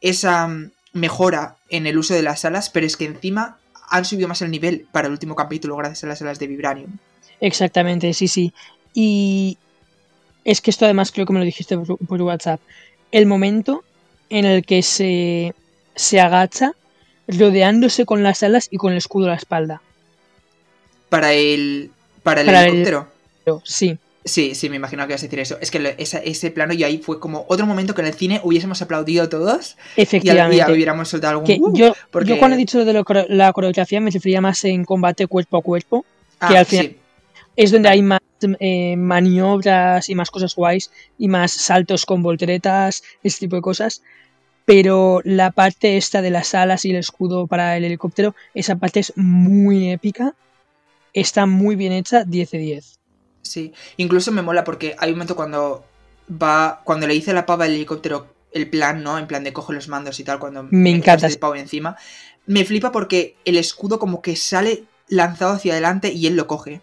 [0.00, 0.48] esa
[0.94, 3.58] mejora en el uso de las alas, pero es que encima
[3.90, 6.90] han subido más el nivel para el último capítulo gracias a las alas de Vibranium.
[7.40, 8.52] Exactamente, sí, sí.
[8.94, 9.58] Y
[10.44, 12.60] es que esto además creo que me lo dijiste por, por WhatsApp.
[13.12, 13.84] El momento
[14.30, 15.54] en el que se,
[15.94, 16.72] se agacha
[17.28, 19.82] rodeándose con las alas y con el escudo a la espalda.
[21.08, 21.90] Para el,
[22.22, 23.08] para el Para el- helicóptero.
[23.64, 25.58] Sí, Sí, sí, me imagino que ibas a decir eso.
[25.60, 28.40] Es que esa- ese plano y ahí fue como otro momento que en el cine
[28.42, 30.72] hubiésemos aplaudido todos y, al- y efectivamente.
[30.72, 31.46] hubiéramos soltado algún...
[31.46, 34.40] Que "Uh", yo, porque- yo cuando he dicho lo de lo la coreografía me refería
[34.40, 36.06] más en combate cuerpo a cuerpo.
[36.40, 36.96] Ah, que al final- sí.
[37.56, 38.20] Es donde hay más
[38.60, 44.02] eh, maniobras y más cosas guays y más saltos con volteretas, ese tipo de cosas.
[44.64, 49.00] Pero la parte esta de las alas y el escudo para el helicóptero, esa parte
[49.00, 50.34] es muy épica.
[51.12, 52.98] Está muy bien hecha, 10 de 10.
[53.44, 55.84] Sí, incluso me mola porque hay un momento cuando
[56.30, 59.18] va, cuando le dice la pava del helicóptero el plan, ¿no?
[59.18, 61.26] En plan de coge los mandos y tal, cuando Me encanta.
[61.26, 61.96] el pavo encima.
[62.46, 66.80] Me flipa porque el escudo como que sale lanzado hacia adelante y él lo coge.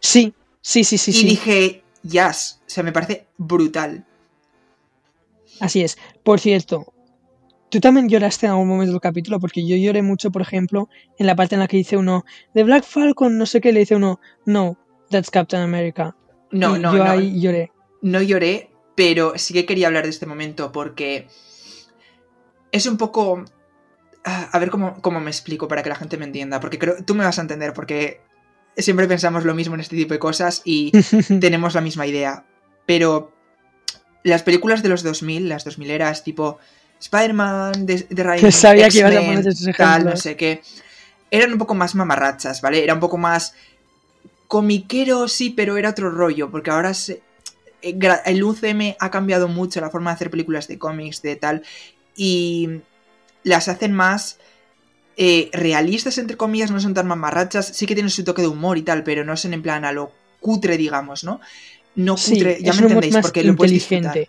[0.00, 1.12] Sí, sí, sí, sí.
[1.12, 1.26] y sí.
[1.26, 2.60] dije, Jazz.
[2.66, 4.04] O sea, me parece brutal.
[5.60, 5.96] Así es.
[6.22, 6.92] Por cierto,
[7.70, 11.26] tú también lloraste en algún momento del capítulo, porque yo lloré mucho, por ejemplo, en
[11.26, 13.96] la parte en la que dice uno, de Black Falcon, no sé qué, le dice
[13.96, 14.76] uno, no,
[15.10, 16.14] that's Captain America.
[16.50, 17.10] No, Y no, yo no.
[17.10, 17.72] ahí lloré.
[18.02, 21.28] No lloré, pero sí que quería hablar de este momento porque
[22.72, 23.44] es un poco...
[24.24, 26.96] ah, A ver cómo, cómo me explico para que la gente me entienda, porque creo
[27.04, 28.20] tú me vas a entender, porque
[28.76, 30.92] siempre pensamos lo mismo en este tipo de cosas y
[31.40, 32.44] tenemos la misma idea.
[32.86, 33.32] Pero
[34.22, 36.58] las películas de los 2000, las 2000 eras tipo
[37.00, 40.62] Spider-Man, de, de Sabía que ibas a X-Men, poner esos tal, no sé qué,
[41.30, 42.82] eran un poco más mamarrachas, ¿vale?
[42.82, 43.54] Era un poco más
[44.48, 47.22] comiquero, sí, pero era otro rollo, porque ahora se-
[47.82, 51.62] eh, el UCM ha cambiado mucho la forma de hacer películas de cómics, de tal,
[52.16, 52.82] y
[53.44, 54.38] las hacen más
[55.16, 58.78] eh, realistas, entre comillas, no son tan mamarrachas, sí que tienen su toque de humor
[58.78, 61.40] y tal, pero no son en plan a lo cutre, digamos, ¿no?
[61.94, 64.26] No Sí, cutre, ya me entendéis, porque lo puedes disfrutar.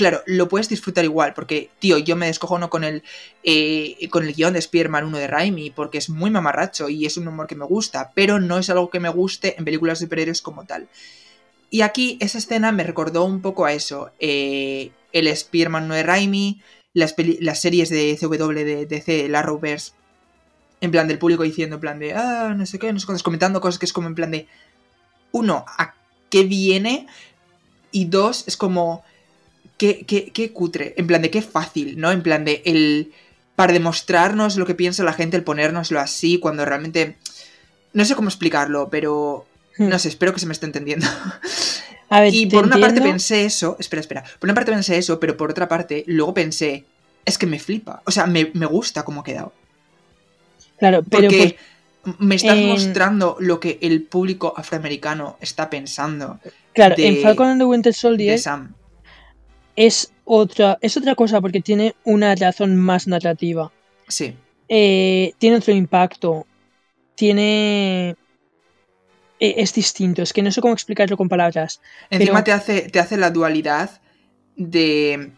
[0.00, 3.02] Claro, lo puedes disfrutar igual, porque, tío, yo me descojono con el,
[3.44, 7.18] eh, con el guion de Spearman 1 de Raimi, porque es muy mamarracho y es
[7.18, 10.06] un humor que me gusta, pero no es algo que me guste en películas de
[10.06, 10.88] superhéroes como tal.
[11.68, 14.10] Y aquí esa escena me recordó un poco a eso.
[14.18, 16.62] eh, el Spearman 1 de Raimi,
[16.94, 17.14] las,
[17.60, 19.92] series de CW de DC, el Arrowverse,
[20.80, 23.22] en plan del público diciendo, en plan de, ah, no sé qué, no sé cuántos,
[23.22, 24.48] comentando cosas que es como en plan de,
[25.32, 25.94] uno, ¿a
[26.30, 27.06] qué viene?
[27.92, 29.04] Y dos, es como,
[29.80, 32.12] qué, qué, qué cutre, en plan de qué fácil, ¿no?
[32.12, 33.12] En plan de el
[33.56, 37.16] para demostrarnos lo que piensa la gente, el ponérnoslo así, cuando realmente
[37.94, 39.46] no sé cómo explicarlo, pero
[39.78, 41.06] no sé, espero que se me esté entendiendo.
[42.10, 45.18] A ver, y por una parte pensé eso, espera, espera, por una parte pensé eso,
[45.18, 46.84] pero por otra parte luego pensé,
[47.24, 49.52] es que me flipa, o sea, me, me gusta cómo ha quedado,
[50.78, 51.56] Claro, pero porque
[52.18, 57.22] me estás en- mostrando lo que el público afroamericano está pensando pues, claro, en de-
[57.22, 58.74] Falcon and the Winter de Soldier Sam.
[59.76, 63.70] Es otra, es otra cosa porque tiene una razón más narrativa.
[64.08, 64.34] Sí,
[64.68, 66.46] Eh, tiene otro impacto.
[67.16, 68.10] Tiene.
[69.40, 70.22] eh, Es distinto.
[70.22, 71.80] Es que no sé cómo explicarlo con palabras.
[72.10, 74.00] Encima Pero- te, hace, te hace la dualidad
[74.56, 75.32] de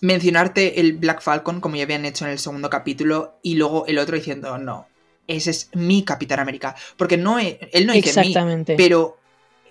[0.00, 3.98] mencionarte el Black Falcon, como ya habían hecho en el segundo capítulo, y luego el
[3.98, 4.86] otro diciendo, no,
[5.26, 6.74] ese es mi Capitán América.
[6.96, 8.74] Porque no e- él no dice Exactamente.
[8.76, 9.16] pero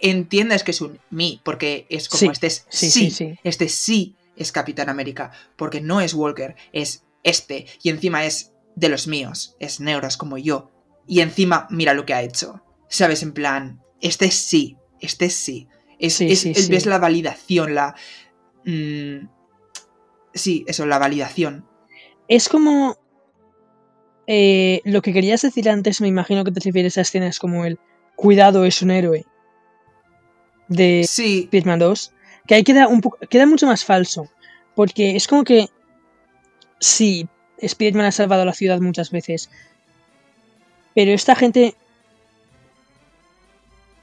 [0.03, 3.35] entiendes que es un mi, porque es como Sí, este es sí, sí, sí, sí.
[3.43, 8.89] este sí es Capitán América, porque no es Walker, es este, y encima es de
[8.89, 10.69] los míos, es negro, es como yo,
[11.07, 13.23] y encima mira lo que ha hecho, ¿sabes?
[13.23, 15.67] En plan, este sí, este sí,
[15.99, 17.95] es, es- es- ves la validación, la...
[18.65, 19.27] mm,
[20.33, 21.65] sí, eso, la validación.
[22.27, 22.97] Es como.
[24.27, 27.79] eh, lo que querías decir antes, me imagino que te refieres a escenas como el
[28.15, 29.25] Cuidado es un héroe
[30.67, 32.13] de Sí, Spider-Man 2,
[32.47, 34.30] que ahí queda, un poco, queda mucho más falso.
[34.76, 35.67] Porque es como que.
[36.80, 37.28] Sí,
[37.60, 39.49] Spider-Man ha salvado la ciudad muchas veces.
[40.95, 41.76] Pero esta gente.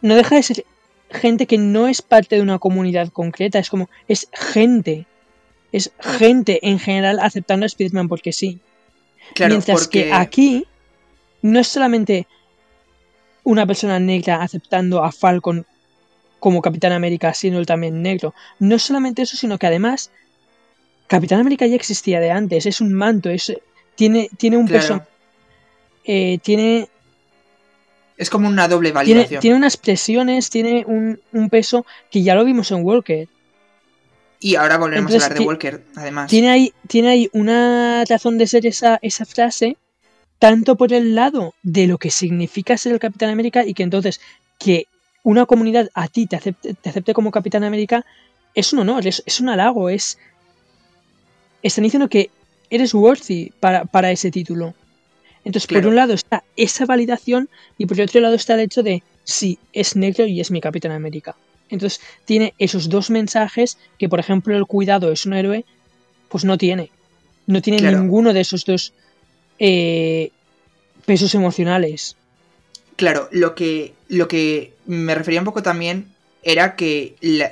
[0.02, 0.64] No deja de ser
[1.10, 3.58] gente que no es parte de una comunidad concreta.
[3.58, 3.90] Es como.
[4.08, 5.06] Es gente.
[5.72, 8.60] Es gente en general aceptando a Spider-Man porque sí.
[9.34, 10.04] claro, Mientras porque...
[10.04, 10.66] que aquí
[11.42, 12.26] no es solamente
[13.44, 15.66] una persona negra aceptando a Falcon
[16.40, 18.34] como Capitán América, siendo él también negro.
[18.58, 20.10] No solamente eso, sino que además
[21.06, 22.66] Capitán América ya existía de antes.
[22.66, 23.52] Es un manto, es,
[23.94, 25.06] tiene, tiene un Claro, peso.
[26.04, 26.88] eh, tiene,
[28.16, 29.40] es como una doble validación.
[29.40, 33.28] tiene unas presiones, tiene un, un peso que ya lo vimos en Walker.
[34.42, 36.30] Y ahora volvemos Entonces, a hablar de Walker, además.
[36.30, 39.76] Tiene ahí, tiene ahí una razón de ser esa, esa frase,
[40.38, 44.20] tanto por el lado de lo que significa ser el Capitán América y que entonces
[44.58, 44.86] que
[45.22, 48.04] una comunidad a ti te acepte, te acepte como Capitán América
[48.54, 50.18] es un honor, es, es un halago, es...
[51.62, 52.30] Están diciendo que
[52.70, 54.74] eres worthy para, para ese título.
[55.44, 55.82] Entonces, Claro.
[55.84, 59.02] por un lado está esa validación y por el otro lado está el hecho de,
[59.24, 61.36] sí, es negro y es mi Capitán América.
[61.68, 65.64] Entonces, tiene esos dos mensajes que, por ejemplo, el cuidado es un héroe,
[66.28, 66.90] pues no tiene.
[67.46, 68.00] No tiene Claro.
[68.00, 68.92] ninguno de esos dos
[69.58, 70.30] eh,
[71.06, 72.16] pesos emocionales.
[73.00, 76.08] Claro, lo que, lo que me refería un poco también
[76.42, 77.50] era que la-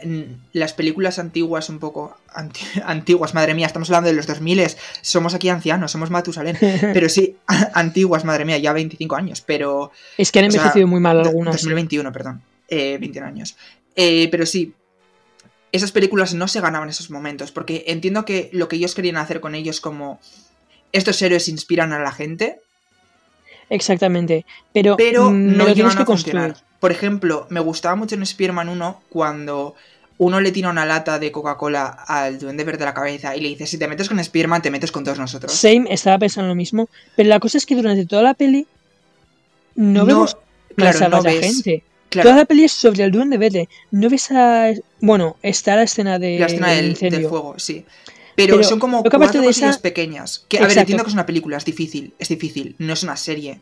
[0.53, 4.67] las películas antiguas, un poco anti- antiguas, madre mía, estamos hablando de los 2000,
[5.01, 6.59] somos aquí ancianos, somos Matusalén,
[6.93, 7.37] pero sí,
[7.73, 9.91] antiguas, madre mía, ya 25 años, pero...
[10.19, 11.55] es que han sea, envejecido muy mal algunas.
[11.55, 13.57] 2021, perdón, eh, 21 años.
[13.97, 14.75] Eh, pero sí,
[15.73, 19.41] esas películas no se ganaban esos momentos, porque entiendo que lo que ellos querían hacer
[19.41, 20.21] con ellos como...
[20.93, 22.61] Estos héroes inspiran a la gente,
[23.71, 24.45] Exactamente.
[24.73, 26.55] Pero, pero mm, no lo tienes que a construir.
[26.81, 29.75] por ejemplo, me gustaba mucho en Spider-Man 1 cuando
[30.19, 33.49] uno le tira una lata de Coca-Cola al duende verde de la cabeza y le
[33.51, 35.53] dice, si te metes con Spider-Man, te metes con todos nosotros.
[35.53, 36.89] Same, estaba pensando lo mismo.
[37.15, 38.67] Pero la cosa es que durante toda la peli
[39.77, 40.37] no, No, vemos
[40.75, 41.83] claro, más a no la ves- gente.
[42.09, 43.69] Claro, Toda la peli es sobre el duende verde.
[43.91, 44.71] No ves a...
[45.01, 47.85] Bueno, está la escena de la escena del del fuego, sí.
[48.39, 50.45] Pero, Pero son como cuatro de esa- pequeñas.
[50.49, 53.17] Que, a ver, entiendo que es una película, es difícil, es difícil, no es una
[53.17, 53.61] serie.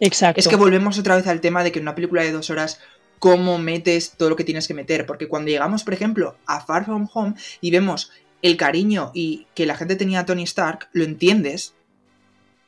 [0.00, 0.40] Exacto.
[0.40, 2.80] Es que volvemos otra vez al tema de que en una película de dos horas,
[3.18, 5.04] ¿cómo metes todo lo que tienes que meter?
[5.04, 9.66] Porque cuando llegamos, por ejemplo, a Far From Home y vemos el cariño y que
[9.66, 11.74] la gente tenía a Tony Stark, lo entiendes.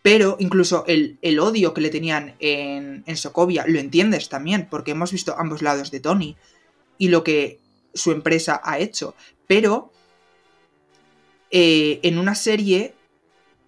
[0.03, 4.91] Pero incluso el, el odio que le tenían en, en Sokovia, lo entiendes también, porque
[4.91, 6.37] hemos visto ambos lados de Tony
[6.99, 7.61] y lo que
[7.95, 9.15] su empresa ha hecho.
[9.47, 9.93] Pero
[11.51, 12.95] eh, en una serie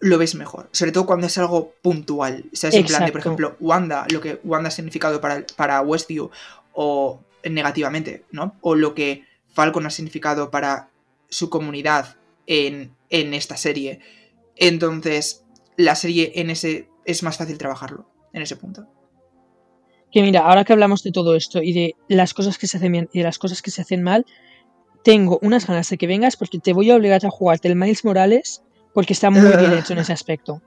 [0.00, 2.44] lo ves mejor, sobre todo cuando es algo puntual.
[2.52, 2.74] ¿Sabes?
[2.74, 6.30] En plan de, por ejemplo, Wanda, lo que Wanda ha significado para, para Westview,
[6.72, 8.56] o negativamente, ¿no?
[8.60, 10.88] O lo que Falcon ha significado para
[11.28, 12.16] su comunidad
[12.46, 14.00] en, en esta serie.
[14.56, 15.44] Entonces,
[15.76, 18.86] la serie en ese es más fácil trabajarlo, en ese punto.
[20.10, 22.92] Que mira, ahora que hablamos de todo esto y de las cosas que se hacen
[22.92, 24.26] bien y de las cosas que se hacen mal,
[25.02, 28.04] tengo unas ganas de que vengas porque te voy a obligar a jugarte el Miles
[28.04, 28.62] Morales
[28.92, 30.60] porque está muy bien hecho en ese aspecto.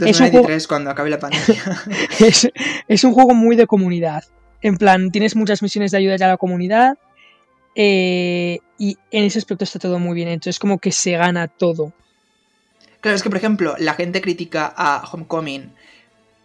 [0.00, 1.82] Es un 2023, cuando acabe la pandemia.
[2.18, 2.50] Es,
[2.88, 4.24] es un juego muy de comunidad.
[4.60, 6.98] En plan, tienes muchas misiones de ayudar a la comunidad
[7.74, 10.50] eh, y en ese aspecto está todo muy bien hecho.
[10.50, 11.92] Es como que se gana todo.
[13.00, 15.72] Claro, es que, por ejemplo, la gente critica a Homecoming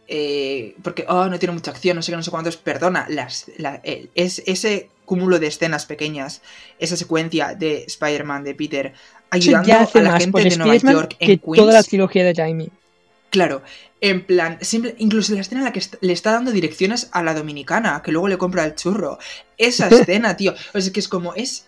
[0.07, 2.57] eh, porque, oh, no tiene mucha acción, no sé qué, no sé cuántos.
[2.57, 6.41] Perdona, las, la- eh, es, ese cúmulo de escenas pequeñas,
[6.79, 8.93] esa secuencia de Spider-Man, de Peter,
[9.29, 11.57] ayudando ya hace a la más gente de Nueva York en que Queens.
[11.57, 12.69] toda la trilogía de Jaime.
[13.29, 13.61] Claro,
[13.99, 17.33] en plan, simple, incluso la escena en la que le está dando direcciones a la
[17.33, 19.17] dominicana, que luego le compra el churro.
[19.57, 20.53] Esa escena, tío.
[20.73, 21.65] O sea, que es como, es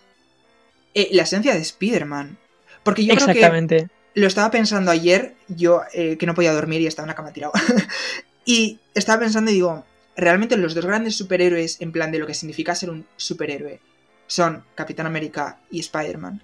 [0.94, 2.38] eh, la esencia de Spider-Man.
[2.84, 3.88] Porque yo creo que Exactamente.
[4.16, 7.34] lo estaba pensando ayer, yo eh, que no podía dormir y estaba en la cama
[7.34, 7.52] tirado.
[8.50, 9.86] y estaba pensando y digo,
[10.18, 13.80] realmente los dos grandes superhéroes en plan de lo que significa ser un superhéroe
[14.26, 16.42] son Capitán América y Spider-Man.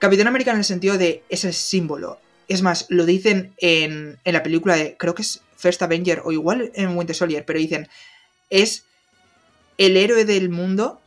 [0.00, 2.18] Capitán América en el sentido de es el símbolo.
[2.48, 6.32] Es más, lo dicen en, en la película de, creo que es First Avenger o
[6.32, 7.86] igual en Winter Soldier, pero dicen,
[8.50, 8.84] es
[9.78, 11.00] el héroe del mundo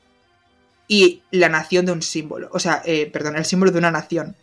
[0.88, 2.48] y la nación de un símbolo.
[2.54, 4.38] O sea, eh, perdón, el símbolo de una nación.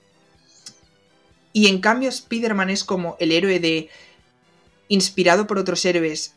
[1.54, 3.88] Y en cambio Spider-Man es como el héroe de...
[4.88, 6.34] inspirado por otros héroes.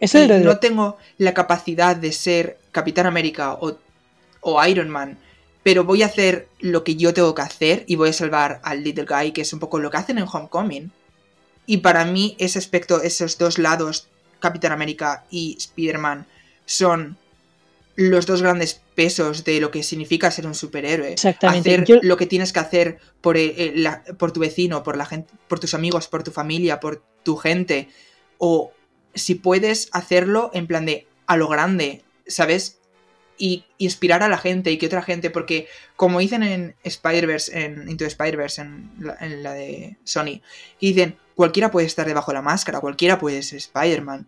[0.00, 3.78] Es el no tengo la capacidad de ser Capitán América o,
[4.40, 5.18] o Iron Man,
[5.62, 8.84] pero voy a hacer lo que yo tengo que hacer y voy a salvar al
[8.84, 10.92] Little Guy, que es un poco lo que hacen en Homecoming.
[11.66, 14.08] Y para mí ese aspecto, esos dos lados,
[14.40, 16.26] Capitán América y Spider-Man,
[16.66, 17.16] son
[17.96, 21.12] los dos grandes pesos de lo que significa ser un superhéroe.
[21.12, 21.70] Exactamente.
[21.70, 24.96] Hacer Yo- lo que tienes que hacer por, eh, eh, la- por tu vecino, por
[24.96, 27.88] la gente, por tus amigos, por tu familia, por tu gente.
[28.38, 28.72] O
[29.14, 32.78] si puedes hacerlo en plan de a lo grande, ¿sabes?
[33.38, 37.88] Y inspirar a la gente y que otra gente, porque como dicen en Spider-Verse, en
[37.88, 40.40] Into Spider-Verse, en la, en la de Sony,
[40.80, 44.26] que dicen, cualquiera puede estar debajo de la máscara, cualquiera puede ser Spider-Man.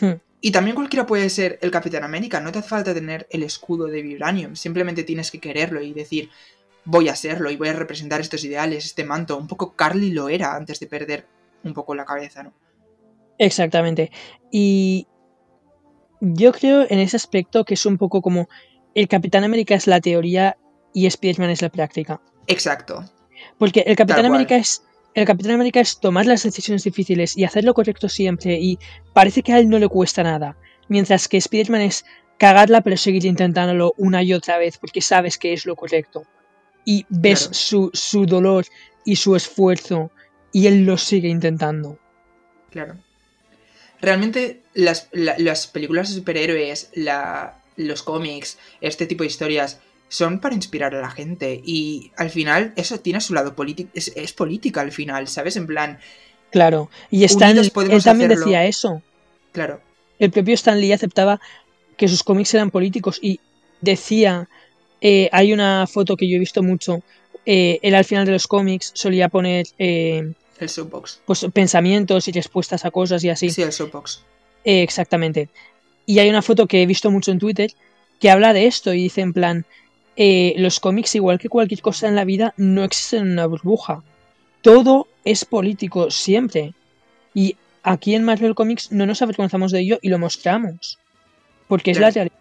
[0.00, 0.12] Hmm.
[0.40, 3.86] Y también cualquiera puede ser el Capitán América, no te hace falta tener el escudo
[3.86, 6.30] de Vibranium, simplemente tienes que quererlo y decir,
[6.84, 9.36] voy a serlo y voy a representar estos ideales, este manto.
[9.36, 11.26] Un poco Carly lo era antes de perder
[11.64, 12.54] un poco la cabeza, ¿no?
[13.38, 14.10] Exactamente.
[14.50, 15.06] Y
[16.20, 18.48] yo creo en ese aspecto que es un poco como
[18.94, 20.56] el Capitán América es la teoría
[20.92, 22.20] y Spider-Man es la práctica.
[22.46, 23.04] Exacto.
[23.58, 24.26] Porque el Capitán.
[24.26, 24.82] América es.
[25.18, 28.58] El Capitán América es tomar las decisiones difíciles y hacer lo correcto siempre.
[28.60, 28.78] Y
[29.12, 30.56] parece que a él no le cuesta nada.
[30.88, 32.04] Mientras que Spider-Man es
[32.38, 36.22] cagarla, pero seguir intentándolo una y otra vez porque sabes que es lo correcto.
[36.84, 37.54] Y ves Claro.
[37.54, 38.64] su, su dolor
[39.04, 40.10] y su esfuerzo.
[40.52, 41.98] Y él lo sigue intentando.
[42.70, 42.96] Claro.
[44.00, 50.40] Realmente las, la- las películas de superhéroes, la- los cómics, este tipo de historias, son
[50.40, 51.60] para inspirar a la gente.
[51.64, 53.90] Y al final, eso tiene su lado político.
[53.94, 55.56] Es, es política al final, ¿sabes?
[55.56, 55.98] En plan,
[56.50, 56.90] Claro.
[57.10, 58.46] Y Stan, podemos también hacerlo.
[58.46, 59.02] decía eso.
[59.52, 59.80] claro.
[60.18, 61.40] el propio Stan Lee aceptaba
[61.96, 63.40] que sus cómics eran políticos y
[63.80, 64.48] decía,
[65.00, 67.02] eh, hay una foto que yo he visto mucho,
[67.44, 71.20] eh, él al final de los cómics solía poner eh, El soapbox.
[71.26, 73.50] pues, pensamientos y respuestas a cosas y así.
[73.50, 74.22] Sí, el soapbox.
[74.64, 75.48] Eh, exactamente.
[76.06, 77.72] Y hay una foto que he visto mucho en Twitter
[78.20, 79.66] que habla de esto y dice en plan,
[80.20, 84.02] eh, los cómics, igual que cualquier cosa en la vida, no existen en una burbuja.
[84.62, 86.74] Todo es político siempre.
[87.34, 87.54] Y
[87.84, 90.98] aquí en Marvel Comics no nos avergonzamos de ello y lo mostramos.
[91.68, 92.36] Porque es la realidad.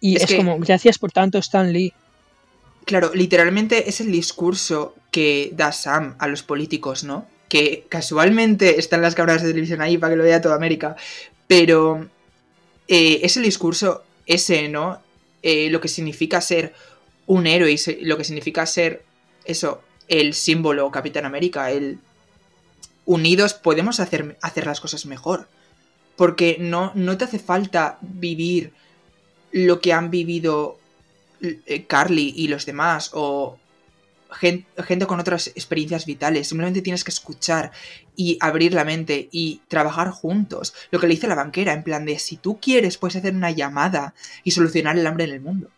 [0.00, 1.94] Y Es es, que- como, gracias por tanto, Stan Lee.
[2.84, 7.24] Claro, literalmente es el discurso que da Sam a los políticos, ¿no?
[7.48, 10.96] Que casualmente están las cámaras de televisión ahí para que lo vea toda América.
[11.46, 12.08] Pero
[12.88, 15.00] eh, es el discurso ese, ¿no?
[15.42, 16.74] Eh, lo que significa ser
[17.26, 19.04] un héroe y lo que significa ser
[19.44, 21.98] eso, el símbolo Capitán América, el
[23.04, 25.48] unidos podemos hacer, hacer las cosas mejor.
[26.16, 28.72] Porque no, no te hace falta vivir
[29.50, 30.78] lo que han vivido
[31.40, 33.58] eh, Carly y los demás o
[34.32, 36.48] gen- gente con otras experiencias vitales.
[36.48, 37.72] Simplemente tienes que escuchar
[38.16, 40.74] y abrir la mente y trabajar juntos.
[40.90, 43.50] Lo que le dice la banquera, en plan de si tú quieres puedes hacer una
[43.50, 44.14] llamada
[44.44, 45.70] y solucionar el hambre en el mundo.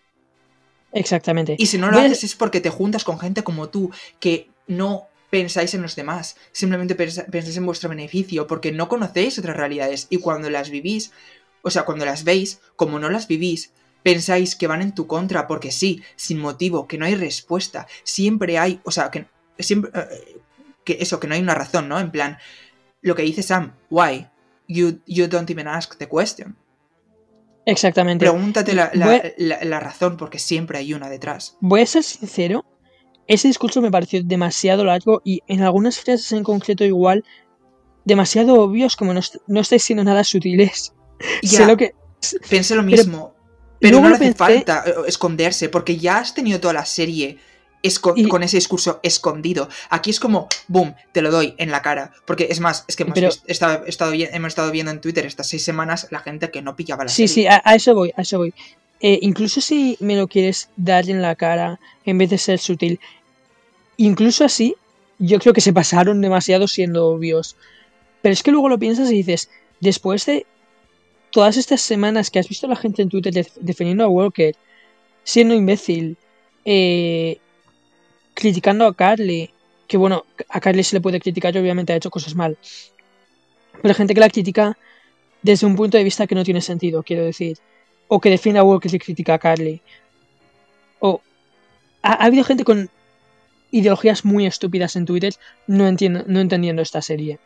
[0.93, 1.57] Exactamente.
[1.59, 3.91] Y si no lo haces es porque te juntas con gente como tú
[4.21, 9.57] que no pensáis en los demás, simplemente pensáis en vuestro beneficio porque no conocéis otras
[9.57, 11.11] realidades y cuando las vivís,
[11.63, 13.73] o sea, cuando las veis, como no las vivís,
[14.05, 18.59] pensáis que van en tu contra porque sí, sin motivo, que no hay respuesta, siempre
[18.59, 19.27] hay, o sea, que
[19.59, 20.37] siempre eh,
[20.85, 21.99] que eso, que no hay una razón, ¿no?
[21.99, 22.39] En plan,
[23.03, 24.29] lo que dice Sam, why?
[24.69, 26.57] You, you don't even ask the question.
[27.67, 28.25] Exactamente.
[28.27, 31.57] Pregúntate la, la- Voy a- la- la razón porque siempre hay una detrás.
[31.61, 32.65] Voy a ser sincero,
[33.27, 37.25] ese discurso me pareció demasiado largo y en algunas frases en concreto igual
[38.05, 40.93] demasiado obvios como no, no estáis siendo nada sutiles.
[41.43, 41.49] Ya.
[41.59, 41.95] Sé lo que...
[42.51, 43.34] Pensé lo mismo.
[43.89, 46.85] Pero, luego no lo hace pensé- falta eh, esconderse, porque ya has tenido toda la
[46.85, 47.39] serie
[47.83, 49.69] esco- Y- con ese discurso escondido.
[49.91, 52.13] Aquí es como, boom, te lo doy en la cara.
[52.25, 55.63] Porque es más, es que hemos, Pero- estado, hemos estado viendo en Twitter estas seis
[55.63, 58.39] semanas la gente que no pillaba la Sí, sí, a, a eso voy, a eso
[58.39, 58.55] voy.
[59.01, 62.99] Eh, incluso si me lo quieres dar en la cara en vez de ser sutil,
[63.99, 64.77] incluso así,
[65.19, 67.57] yo creo que se pasaron demasiado siendo obvios.
[68.23, 70.47] Pero es que luego lo piensas y dices, después de
[71.35, 74.55] todas estas semanas que has visto a la gente en Twitter def- defendiendo a Walker,
[75.25, 76.17] siendo imbécil,
[76.65, 77.39] eh,
[78.35, 79.51] criticando a Carly,
[79.89, 82.57] que bueno, a Carly se le puede criticar y obviamente ha hecho cosas mal,
[83.83, 84.79] pero hay gente que la critica
[85.43, 87.59] desde un punto de vista que no tiene sentido, quiero decir,
[88.07, 89.83] o que defiende a Walker y critica a Carly,
[91.01, 91.21] o
[92.03, 92.89] ha, ha habido gente con
[93.73, 95.35] ideologías muy estúpidas en Twitter
[95.67, 97.41] no, entiendo, no entendiendo esta serie.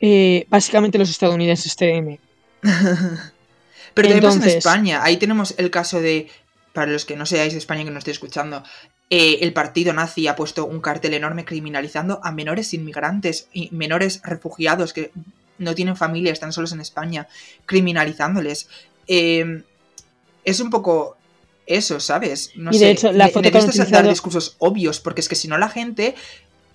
[0.00, 2.20] Eh, básicamente los estadounidenses TM.
[3.94, 5.02] Pero también pasa en España.
[5.02, 6.28] Ahí tenemos el caso de,
[6.72, 8.62] para los que no seáis de España que no estéis escuchando,
[9.08, 14.20] eh, el partido nazi ha puesto un cartel enorme criminalizando a menores inmigrantes y menores
[14.24, 15.12] refugiados que
[15.58, 17.28] no tienen familia, están solos en España,
[17.64, 18.68] criminalizándoles.
[19.06, 19.62] Eh,
[20.44, 21.16] es un poco
[21.66, 22.50] eso, ¿sabes?
[22.56, 25.28] No Y de sé, hecho, la foto que necesitas dar utilizado- discursos obvios, porque es
[25.28, 26.14] que si no la gente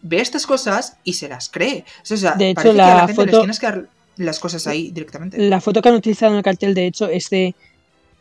[0.02, 1.86] ve estas cosas y se las cree.
[2.10, 3.86] O sea, De hecho, parece que la a la gente les foto- tienes que dar
[4.18, 5.38] las cosas ahí directamente.
[5.38, 7.56] La foto que han utilizado en el cartel, de hecho, es de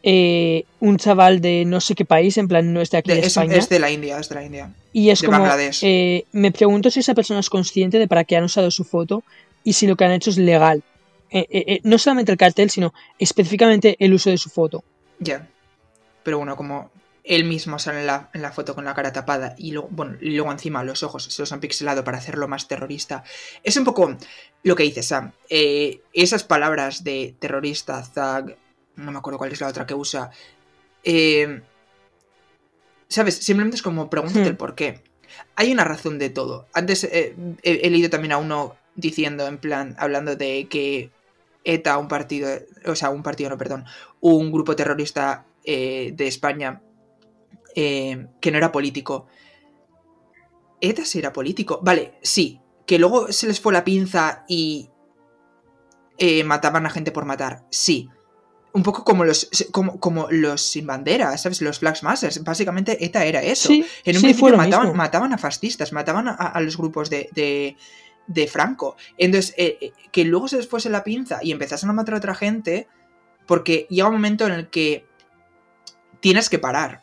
[0.02, 3.16] eh, un chaval de no sé qué país, en plan, no es de aquí De-
[3.16, 3.56] de es, España.
[3.56, 4.72] es de la India, es de la India.
[4.92, 5.80] Y es de como, Bangladesh.
[5.84, 9.22] eh, me pregunto si esa persona es consciente de para qué han usado su foto
[9.62, 10.82] y si lo que han hecho es legal.
[11.32, 14.82] Eh, no solamente el cartel, sino específicamente el uso de su foto.
[15.20, 15.46] Ya.
[16.24, 16.90] Pero bueno, como
[17.24, 20.16] él mismo sale en la, en la foto con la cara tapada y luego, bueno,
[20.20, 23.24] y luego encima los ojos se los han pixelado para hacerlo más terrorista.
[23.62, 24.16] Es un poco
[24.62, 25.32] lo que dice Sam.
[25.48, 28.56] Eh, esas palabras de terrorista, zag,
[28.96, 30.30] no me acuerdo cuál es la otra que usa.
[31.04, 31.62] eh,
[33.08, 33.36] ¿Sabes?
[33.38, 34.48] Simplemente es como pregúntate Hmm.
[34.48, 35.02] el por qué.
[35.56, 36.68] Hay una razón de todo.
[36.72, 41.10] Antes eh, he, he leído también a uno diciendo, en plan, hablando de que
[41.64, 42.48] ETA, un partido,
[42.86, 43.84] o sea, un partido, no, perdón,
[44.20, 46.82] un grupo terrorista eh, de España
[47.74, 49.26] eh, que no era político.
[50.80, 51.80] ETA sí era político.
[51.82, 52.60] Vale, sí.
[52.86, 54.90] Que luego se les fue la pinza y
[56.18, 57.64] eh, mataban a gente por matar.
[57.70, 58.08] Sí.
[58.72, 61.60] Un poco como los, como, como los sin bandera, ¿sabes?
[61.60, 62.42] Los Flags Masters.
[62.44, 63.68] Básicamente ETA era eso.
[63.68, 67.28] Sí, En un sí, principio mataban, mataban a fascistas, mataban a, a los grupos de,
[67.32, 67.76] de,
[68.26, 68.96] de Franco.
[69.18, 72.34] Entonces, eh, que luego se les fuese la pinza y empezasen a matar a otra
[72.34, 72.86] gente,
[73.46, 75.04] porque llega un momento en el que
[76.20, 77.02] tienes que parar.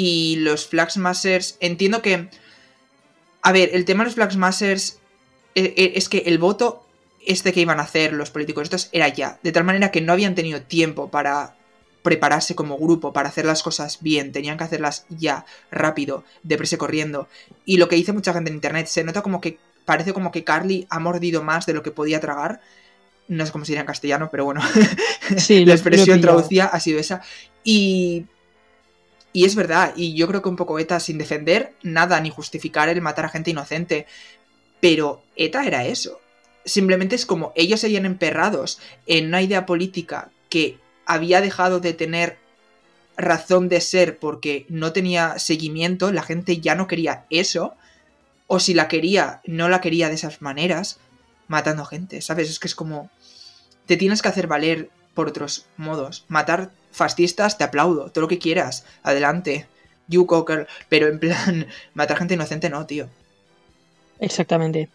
[0.00, 2.28] Y los Flags Masters, entiendo que...
[3.42, 5.00] A ver, el tema de los Flags Masters
[5.56, 6.86] eh, eh, es que el voto
[7.26, 10.12] este que iban a hacer los políticos estos era ya, de tal manera que no
[10.12, 11.56] habían tenido tiempo para
[12.02, 16.78] prepararse como grupo, para hacer las cosas bien, tenían que hacerlas ya, rápido, deprisa y
[16.78, 17.26] corriendo.
[17.64, 20.44] Y lo que dice mucha gente en internet, se nota como que parece como que
[20.44, 22.60] Carly ha mordido más de lo que podía tragar.
[23.26, 24.60] No sé cómo se diría en castellano, pero bueno,
[25.38, 27.20] Sí, la expresión traducida ha sido esa.
[27.64, 28.26] Y,
[29.32, 32.88] y es verdad, y yo creo que un poco ETA, sin defender nada ni justificar
[32.88, 34.06] el matar a gente inocente,
[34.80, 36.20] pero ETA era eso.
[36.64, 42.38] Simplemente es como ellos seguían emperrados en una idea política que había dejado de tener
[43.16, 47.74] razón de ser porque no tenía seguimiento, la gente ya no quería eso,
[48.46, 51.00] o si la quería, no la quería de esas maneras,
[51.48, 52.48] matando gente, ¿sabes?
[52.48, 53.10] Es que es como,
[53.86, 56.24] te tienes que hacer valer por otros modos.
[56.28, 59.66] Matar fascistas, te aplaudo, todo lo que quieras, adelante.
[60.06, 63.08] You Cocker, pero en plan, matar gente inocente no, tío.
[64.20, 64.88] Exactamente.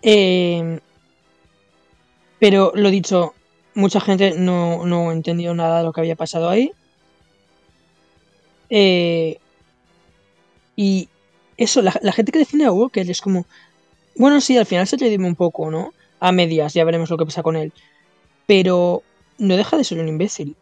[0.00, 0.78] Eh,
[2.38, 3.34] pero lo dicho,
[3.74, 6.70] mucha gente no, no entendió nada de lo que había pasado ahí.
[8.70, 9.38] Eh,
[10.76, 11.08] y
[11.56, 13.44] eso, la, gente que define a Walker es como,
[14.14, 15.94] bueno, sí, al final se redime un poco, ¿no?
[16.20, 17.72] A medias, ya veremos lo que pasa con él.
[18.46, 19.02] Pero
[19.38, 20.56] no deja de ser un imbécil.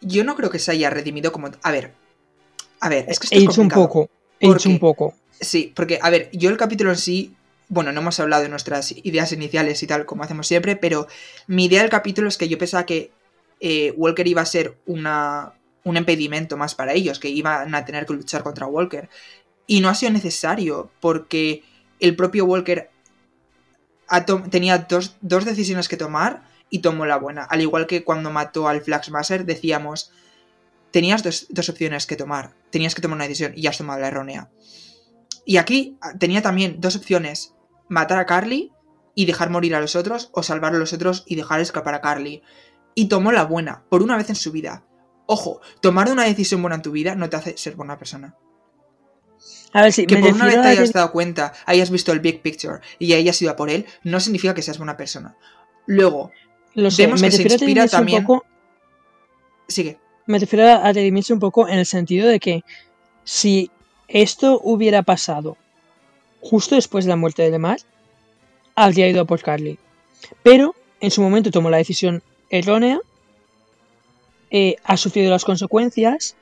[0.00, 1.50] Yo no creo que se haya redimido como...
[1.62, 1.92] A ver,
[2.80, 5.14] a ver, es que esto He dicho un poco, he dicho un poco.
[5.40, 7.34] Sí, porque, a ver, yo el capítulo en sí,
[7.68, 11.06] bueno, no hemos hablado de nuestras ideas iniciales y tal, como hacemos siempre, pero
[11.46, 13.10] mi idea del capítulo es que yo pensaba que
[13.60, 15.52] eh, Walker iba a ser una,
[15.84, 19.08] un impedimento más para ellos, que iban a tener que luchar contra Walker.
[19.66, 21.62] Y no ha sido necesario, porque
[22.00, 22.90] el propio Walker
[24.50, 27.44] tenía dos, decisiones que tomar y tomó la buena.
[27.44, 30.12] Al igual que cuando mató al Flaxmaster, decíamos,
[30.90, 34.08] tenías dos, dos, opciones que tomar, tenías que tomar una decisión y has tomado la
[34.08, 34.50] errónea.
[35.44, 37.54] Y aquí tenía también dos opciones,
[37.88, 38.72] matar a Carly
[39.14, 42.00] y dejar morir a los otros, o salvar a los otros y dejar escapar a
[42.00, 42.42] Carly.
[42.94, 44.84] Y tomó la buena, por una vez en su vida.
[45.26, 48.36] Ojo, tomar una decisión buena en tu vida no te hace ser buena persona.
[49.72, 52.42] A ver si que por una vez te hayas dado cuenta, hayas visto el big
[52.42, 55.36] picture y hayas ido a por él, no significa que seas buena persona.
[55.86, 56.32] Luego,
[56.74, 58.20] vemos que se inspira también.
[58.20, 58.46] Un poco...
[59.68, 59.98] Sigue.
[60.26, 62.62] Me refiero a redimirse un poco en el sentido de que
[63.24, 63.70] si
[64.08, 65.56] esto hubiera pasado
[66.40, 67.78] justo después de la muerte de Lemar,
[68.74, 69.78] habría ido a por Carly.
[70.42, 73.00] Pero en su momento tomó la decisión errónea
[74.50, 76.34] eh, ha sufrido las consecuencias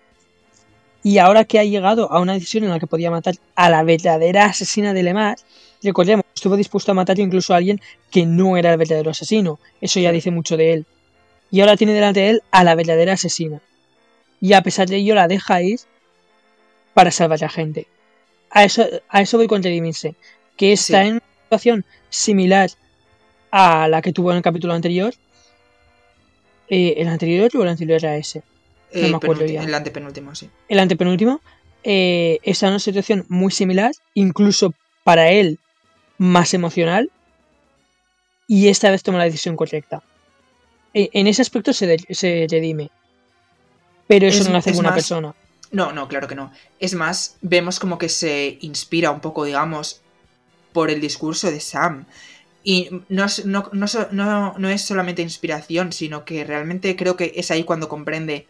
[1.02, 3.82] y ahora que ha llegado a una decisión en la que podía matar a la
[3.82, 5.36] verdadera asesina de Lemar,
[5.82, 7.80] recordemos, estuvo dispuesto a matar incluso a alguien
[8.10, 9.58] que no era el verdadero asesino.
[9.80, 10.86] Eso ya dice mucho de él.
[11.50, 13.60] Y ahora tiene delante de él a la verdadera asesina.
[14.40, 15.80] Y a pesar de ello la deja ir
[16.94, 17.86] para salvar a la gente.
[18.50, 20.14] A eso, a eso voy con redimirse.
[20.56, 22.70] Que está en una situación similar
[23.50, 25.14] a la que tuvo en el capítulo anterior,
[26.68, 28.42] eh, ¿El anterior o el anterior era ese?
[28.92, 29.62] No me acuerdo ya.
[29.62, 30.50] El antepenúltimo, sí.
[30.68, 31.40] El antepenúltimo
[31.82, 34.74] eh, está en una situación muy similar, incluso
[35.04, 35.58] para él
[36.18, 37.10] más emocional,
[38.46, 40.02] y esta vez toma la decisión correcta.
[40.94, 42.90] E, en ese aspecto se, se redime.
[44.06, 45.34] Pero eso no hace buena persona.
[45.70, 46.50] No, no, claro que no.
[46.80, 50.00] Es más, vemos como que se inspira un poco, digamos,
[50.72, 52.06] por el discurso de Sam.
[52.64, 58.46] Y no, no, es solamente inspiración, sino que realmente creo que es ahí cuando comprende,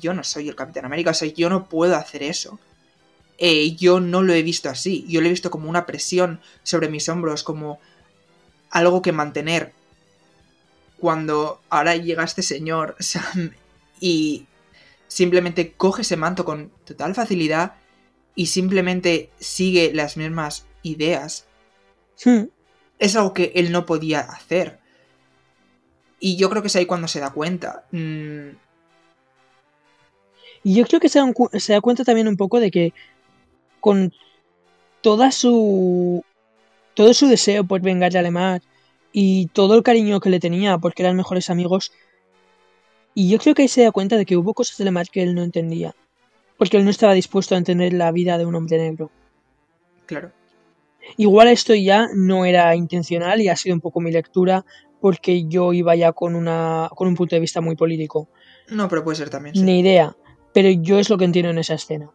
[0.00, 2.58] yo no soy el Capitán América, o sea, yo no puedo hacer eso.
[3.38, 6.88] Eh, yo no lo he visto así, yo lo he visto como una presión sobre
[6.88, 7.80] mis hombros, como
[8.70, 9.72] algo que mantener.
[10.98, 13.52] Cuando ahora llega este señor, Sam,
[14.00, 14.46] y
[15.08, 17.74] simplemente coge ese manto con total facilidad
[18.34, 21.46] y simplemente sigue las mismas ideas.
[22.24, 22.44] Hmm
[22.98, 24.78] es algo que él no podía hacer.
[26.20, 27.84] Y yo creo que es ahí cuando se da cuenta.
[27.90, 28.56] Mm.
[30.62, 32.94] Y yo creo que se da, cuenta también un poco de que
[33.84, 34.14] con
[35.02, 36.24] toda su.
[36.94, 38.62] todo su deseo por vengar a Alemán
[39.12, 41.92] y todo el cariño que le tenía porque eran mejores amigos.
[43.12, 45.22] Y yo creo que ahí se da cuenta de que hubo cosas de Lemar que
[45.22, 45.94] él no entendía.
[46.56, 49.10] Porque él no estaba dispuesto a entender la vida de un hombre negro.
[50.06, 50.32] Claro.
[51.18, 54.64] Igual esto ya no era intencional y ha sido un poco mi lectura
[54.98, 58.28] porque yo iba ya con, una, con un punto de vista muy político.
[58.70, 59.54] No, pero puede ser también.
[59.62, 60.16] Ni idea.
[60.54, 62.10] Pero yo es lo que entiendo en esa escena.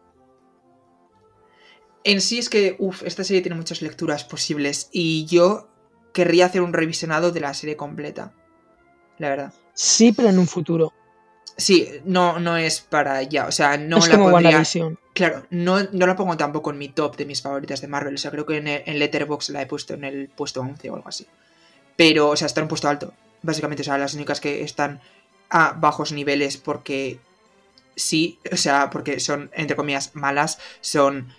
[2.04, 5.68] En sí es que, uff, esta serie tiene muchas lecturas posibles y yo
[6.12, 8.32] querría hacer un revisionado de la serie completa.
[9.18, 9.52] La verdad.
[9.74, 10.92] Sí, pero en un futuro.
[11.56, 14.38] Sí, no, no es para ya, o sea, no es la como.
[15.12, 18.18] Claro, no, no, la pongo tampoco en mi top de mis favoritas de Marvel, o
[18.18, 21.08] sea, creo que en, en Letterboxd la he puesto en el puesto 11 o algo
[21.08, 21.26] así.
[21.96, 25.00] Pero, o sea, está en un puesto alto, básicamente, o sea, las únicas que están
[25.50, 27.20] a bajos niveles porque
[27.94, 31.34] sí, o sea, porque son, entre comillas, malas, son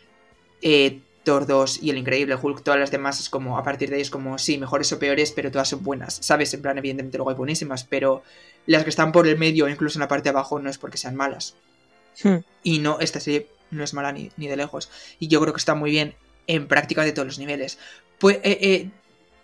[0.62, 3.97] eh, Thor 2 y el Increíble Hulk, todas las demás es como, a partir de
[3.97, 6.53] ahí es como, sí, mejores o peores, pero todas son buenas, ¿sabes?
[6.53, 8.24] En plan, evidentemente luego hay buenísimas, pero
[8.66, 10.97] las que están por el medio, incluso en la parte de abajo, no es porque
[10.97, 11.55] sean malas.
[12.24, 12.38] Hmm.
[12.64, 14.89] Y no, esta serie no es mala ni, de lejos.
[15.20, 16.16] Y yo creo que está muy bien
[16.47, 17.78] en prácticamente todos los niveles.
[18.20, 18.89] Pues, eh, eh,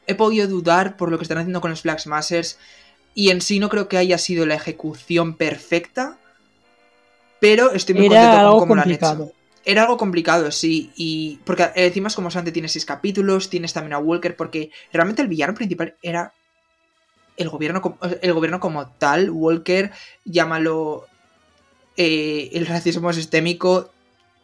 [0.07, 2.57] he podido dudar por lo que están haciendo con los Flag Smashers
[3.13, 6.17] y en sí no creo que haya sido la ejecución perfecta,
[7.39, 9.23] pero estoy muy Era contento algo con cómo lo han complicado.
[9.25, 9.36] hecho.
[9.71, 13.99] Era algo complicado, sí, y porque encima como Sante tiene seis capítulos, tienes también a
[14.07, 16.21] Walker, porque realmente el villano principal era
[17.35, 19.91] el gobierno, como- el gobierno como tal, Walker,
[20.25, 21.05] llámalo
[21.97, 23.91] eh, el racismo sistémico,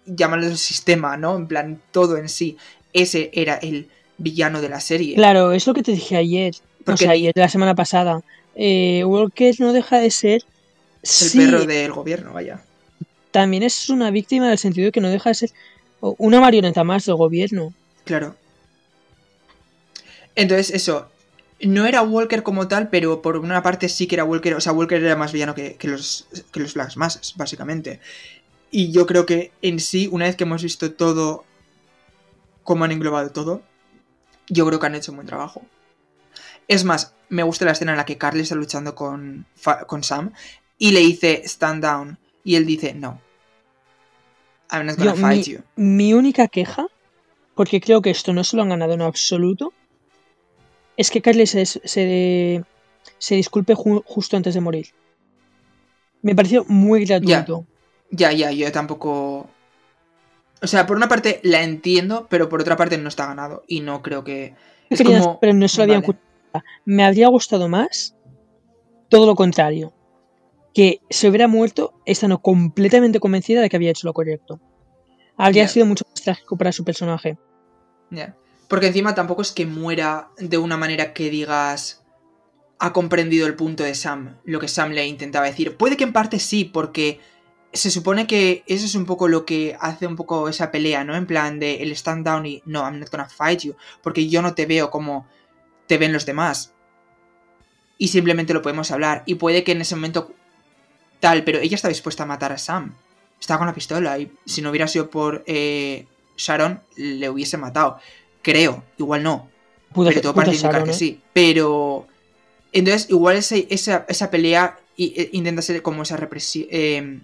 [0.05, 1.36] llámalo el sistema, ¿no?
[1.38, 2.57] En plan, todo en sí.
[2.93, 5.15] Ese era el villano de la serie.
[5.15, 6.53] Claro, es lo que te dije ayer.
[6.86, 8.21] O Porque sea, ni- ayer, la semana pasada.
[8.55, 10.41] Eh, Walker no deja de ser.
[11.01, 12.61] el sí, perro del gobierno, vaya.
[13.34, 15.52] También es una víctima en el sentido de que no deja de ser
[16.00, 17.74] una marioneta más del gobierno.
[18.06, 18.36] Claro.
[20.36, 21.10] Entonces, eso.
[21.60, 24.54] No era Walker como tal, pero por una parte sí que era Walker.
[24.54, 26.76] O sea, Walker era más villano que, los, que los
[27.36, 28.02] básicamente.
[28.70, 31.46] Y yo creo que en sí, una vez que hemos visto todo,
[32.64, 33.64] cómo han englobado todo,
[34.48, 35.64] yo creo que han hecho un buen trabajo.
[36.68, 39.46] Es más, me gusta la escena en la que Carly está luchando con,
[39.88, 40.34] con Sam
[40.78, 42.20] y le dice stand down.
[42.44, 43.22] Y él dice no.
[44.74, 45.59] I'm not gonna Yo, fight mi, you.
[45.76, 46.88] mi única queja,
[47.55, 49.71] porque creo que esto no se lo han ganado en absoluto,
[50.97, 52.63] es que Carly se, se,
[53.17, 54.88] se disculpe ju- justo antes de morir.
[56.21, 57.65] Me pareció muy gratuito.
[58.11, 59.49] Ya, ya, yo tampoco.
[60.61, 63.63] O sea, por una parte la entiendo, pero por otra parte no está ganado.
[63.67, 64.55] Y no creo que.
[64.89, 65.39] Es Quería- como.
[65.39, 66.19] pero no se lo habían vale.
[66.86, 68.15] Me habría gustado más
[69.09, 69.93] todo lo contrario.
[70.74, 74.59] Que se hubiera muerto estando completamente convencida de que había hecho lo correcto.
[75.38, 77.38] Habría sido mucho más trágico para su personaje.
[78.67, 82.03] Porque encima tampoco es que muera de una manera que digas.
[82.80, 85.78] Ha comprendido el punto de Sam, lo que Sam le intentaba decir.
[85.78, 87.21] Puede que en parte sí, porque
[87.71, 91.15] se supone que eso es un poco lo que hace un poco esa pelea, ¿no?
[91.15, 93.76] En plan de el stand down y no, I'm not gonna fight you.
[94.01, 95.28] Porque yo no te veo como
[95.88, 96.74] te ven los demás.
[97.97, 99.24] Y simplemente lo podemos hablar.
[99.26, 100.34] Y puede que en ese momento
[101.24, 102.93] tal, pero ella está dispuesta a matar a Sam.
[103.39, 106.05] Estaba con la pistola y si no hubiera sido por eh,
[106.38, 107.97] Sharon, le hubiese matado.
[108.41, 109.49] Creo, igual no.
[109.93, 110.97] Puta, pero todo parece indicar Sharon, que ¿eh?
[110.99, 111.21] sí.
[111.32, 112.07] Pero.
[112.74, 116.17] Entonces, igual ese- esa, esa pelea i- e- intenta ser como esa
[116.69, 117.19] eh,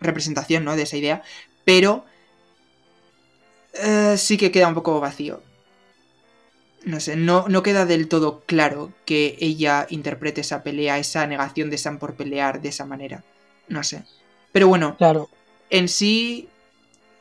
[0.00, 0.74] representación, ¿no?
[0.74, 1.22] De esa idea.
[1.64, 2.04] Pero.
[3.74, 5.42] eh, sí que queda un poco vacío.
[6.84, 11.70] No sé, no, no queda del todo claro que ella interprete esa pelea, esa negación
[11.70, 13.24] de Sam por pelear de esa manera.
[13.68, 14.04] No sé.
[14.52, 15.28] Pero bueno, Claro.
[15.70, 16.48] en sí,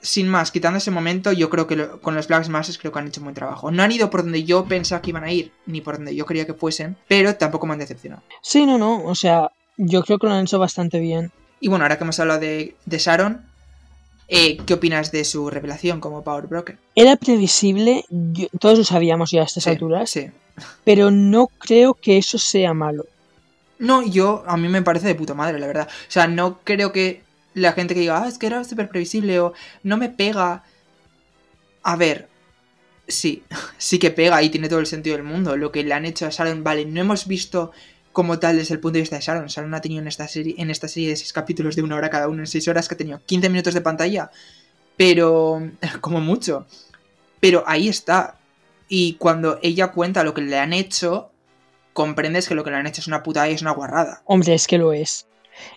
[0.02, 3.00] sin más, quitando ese momento, yo creo que lo- con los Black Masses creo que
[3.00, 3.72] han hecho un buen trabajo.
[3.72, 6.26] No han ido por donde yo pensaba que iban a ir, ni por donde yo
[6.26, 8.22] quería que fuesen, pero tampoco me han decepcionado.
[8.42, 9.04] Sí, no, no.
[9.04, 11.32] O sea, yo creo que lo han hecho bastante bien.
[11.60, 13.44] Y bueno, ahora que hemos hablado de, de Sharon,
[14.28, 16.78] eh, ¿qué opinas de su revelación como Power Broker?
[16.96, 20.28] Era previsible, yo- todos lo sabíamos ya a estas Sí, alturas, Sí.
[20.84, 23.06] pero no creo que eso sea malo.
[23.80, 25.88] No, yo, a mí me parece de puta madre, la verdad.
[25.88, 27.22] O sea, no creo que
[27.54, 29.54] la gente que diga, ah, es que era súper previsible o
[29.84, 30.64] no me pega.
[31.84, 32.28] A ver,
[33.08, 33.44] sí,
[33.78, 35.56] sí que pega y tiene todo el sentido del mundo.
[35.58, 37.72] Lo que le han hecho a Sharon, vale, no hemos visto
[38.18, 39.46] como tal desde el punto de vista de Sharon.
[39.46, 42.10] Sharon ha tenido en esta serie, en esta serie de seis capítulos de una hora
[42.10, 44.32] cada uno, en seis horas, que ha tenido 15 minutos de pantalla.
[44.98, 45.62] Pero,
[46.02, 46.66] como mucho.
[47.40, 48.40] Pero ahí está.
[48.90, 51.30] Y cuando ella cuenta lo que le han hecho,
[51.94, 54.24] comprendes que lo que le han hecho es una puta y es una guarrada.
[54.26, 55.28] Hombre, es que lo es.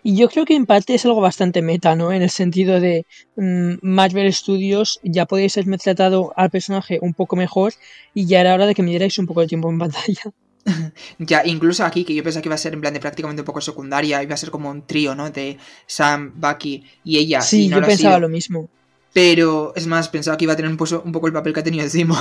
[0.03, 2.11] Y yo creo que en parte es algo bastante meta, ¿no?
[2.11, 3.05] En el sentido de
[3.37, 7.75] mm, Marvel Studios ya podéis haberme tratado al personaje un poco mejor
[8.15, 10.23] y ya era hora de que me dierais un poco de tiempo en pantalla.
[11.19, 13.47] Ya, incluso aquí, que yo pensaba que iba a ser en plan de prácticamente un
[13.47, 15.31] poco secundaria, iba a ser como un trío, ¿no?
[15.31, 17.41] De Sam, Bucky y ella.
[17.41, 18.69] sí, y no yo lo pensaba lo mismo.
[19.13, 21.85] Pero, es más, pensaba que iba a tener un, poco el papel que ha tenido
[21.85, 22.17] encima.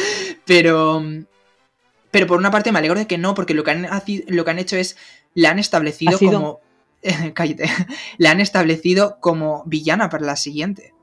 [0.46, 1.02] pero.
[2.10, 3.86] Pero por una parte me alegro de que no, porque lo que han,
[4.28, 4.96] lo que han hecho es.
[5.34, 6.60] La han establecido como.
[7.34, 7.70] cállate.
[8.18, 10.94] La han establecido como villana para la siguiente.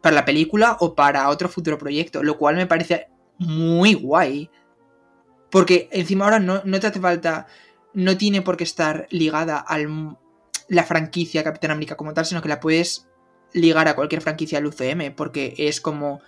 [0.00, 2.22] Para la película o para otro futuro proyecto.
[2.22, 3.08] Lo cual me parece
[3.38, 4.50] muy guay.
[5.50, 7.46] Porque encima ahora no, no te hace falta.
[7.92, 9.78] No tiene por qué estar ligada a
[10.68, 13.08] la franquicia Capitán América como tal, sino que la puedes
[13.52, 16.20] ligar a cualquier franquicia del UCM, porque es como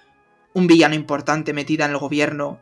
[0.55, 2.61] un villano importante metida en el gobierno.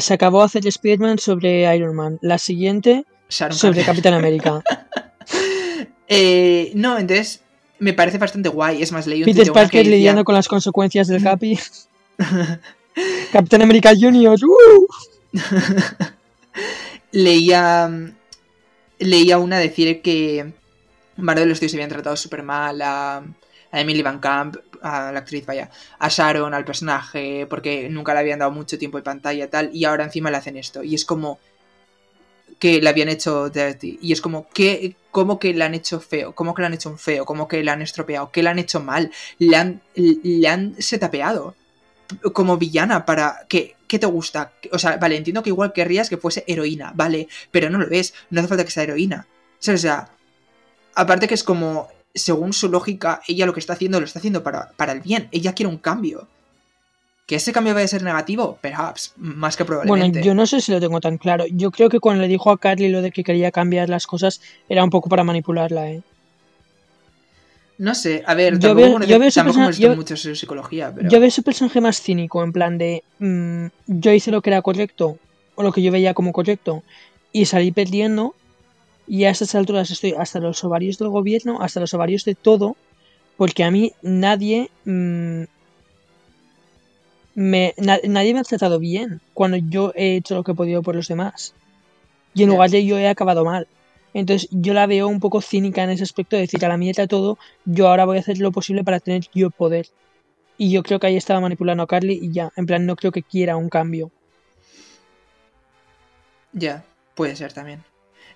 [0.00, 2.18] Se acabó hacer Spider-Man sobre Iron Man.
[2.22, 3.94] La siguiente Sharon sobre Carter.
[3.94, 4.62] Capitán América.
[6.06, 7.42] Eh, no, entonces
[7.78, 8.82] me parece bastante guay.
[8.82, 11.58] Es más, leí un Peter Parker lidiando con las consecuencias del Capi.
[13.32, 14.38] Capitán América Junior.
[14.44, 14.86] ¡uh!
[17.12, 17.90] leía
[18.98, 20.52] leía una decir que
[21.16, 23.22] Marvel Studios habían tratado súper mal a,
[23.72, 25.68] Emily Van Camp, a la actriz, vaya,
[25.98, 29.84] a Sharon, al personaje, porque nunca le habían dado mucho tiempo de pantalla tal, y
[29.84, 30.84] ahora encima le hacen esto.
[30.84, 31.40] Y es como
[32.60, 33.98] que le habían hecho dirty.
[34.00, 36.36] Y es como, ¿qué, ¿cómo que le han hecho feo?
[36.36, 37.24] ¿Cómo que le han hecho un feo?
[37.24, 38.30] ¿Cómo que le han estropeado?
[38.30, 39.10] ¿Qué le han hecho mal?
[39.38, 41.56] Le han, le han setapeado
[42.32, 44.50] como villana para que ¿qué te gusta?
[44.72, 48.12] O sea, vale, entiendo que igual querrías que fuese heroína, vale, pero no lo ves,
[48.28, 49.28] no hace falta que sea heroína.
[49.60, 50.08] O sea,
[50.96, 54.42] aparte que es como, según su lógica, ella lo que está haciendo lo está haciendo
[54.42, 56.26] para, para el bien, ella quiere un cambio.
[57.26, 60.18] Que ese cambio vaya a ser negativo, perhaps, más que probablemente.
[60.18, 61.44] Bueno, yo no sé si lo tengo tan claro.
[61.46, 64.40] Yo creo que cuando le dijo a Carly lo de que quería cambiar las cosas,
[64.68, 66.02] era un poco para manipularla, ¿eh?
[67.76, 70.92] No sé, a ver, Yo tampoco, veo- yo veo tampoco persona- yo- mucho su psicología,
[70.94, 71.08] pero...
[71.10, 74.62] Yo veo ese personaje más cínico, en plan de mm, yo hice lo que era
[74.62, 75.18] correcto,
[75.56, 76.82] o lo que yo veía como correcto,
[77.32, 78.34] y salí perdiendo,
[79.08, 82.76] y a estas alturas estoy hasta los ovarios del gobierno, hasta los ovarios de todo,
[83.36, 85.42] porque a mí nadie mm,
[87.34, 90.82] me, na- nadie me ha tratado bien cuando yo he hecho lo que he podido
[90.82, 91.54] por los demás.
[92.34, 93.66] Y en lugar de yo he acabado mal.
[94.14, 97.08] Entonces yo la veo un poco cínica en ese aspecto de decir a la mierda
[97.08, 99.88] todo, yo ahora voy a hacer lo posible para tener yo poder.
[100.56, 103.10] Y yo creo que ahí estaba manipulando a Carly y ya, en plan no creo
[103.10, 104.12] que quiera un cambio.
[106.52, 106.84] Ya,
[107.16, 107.82] puede ser también.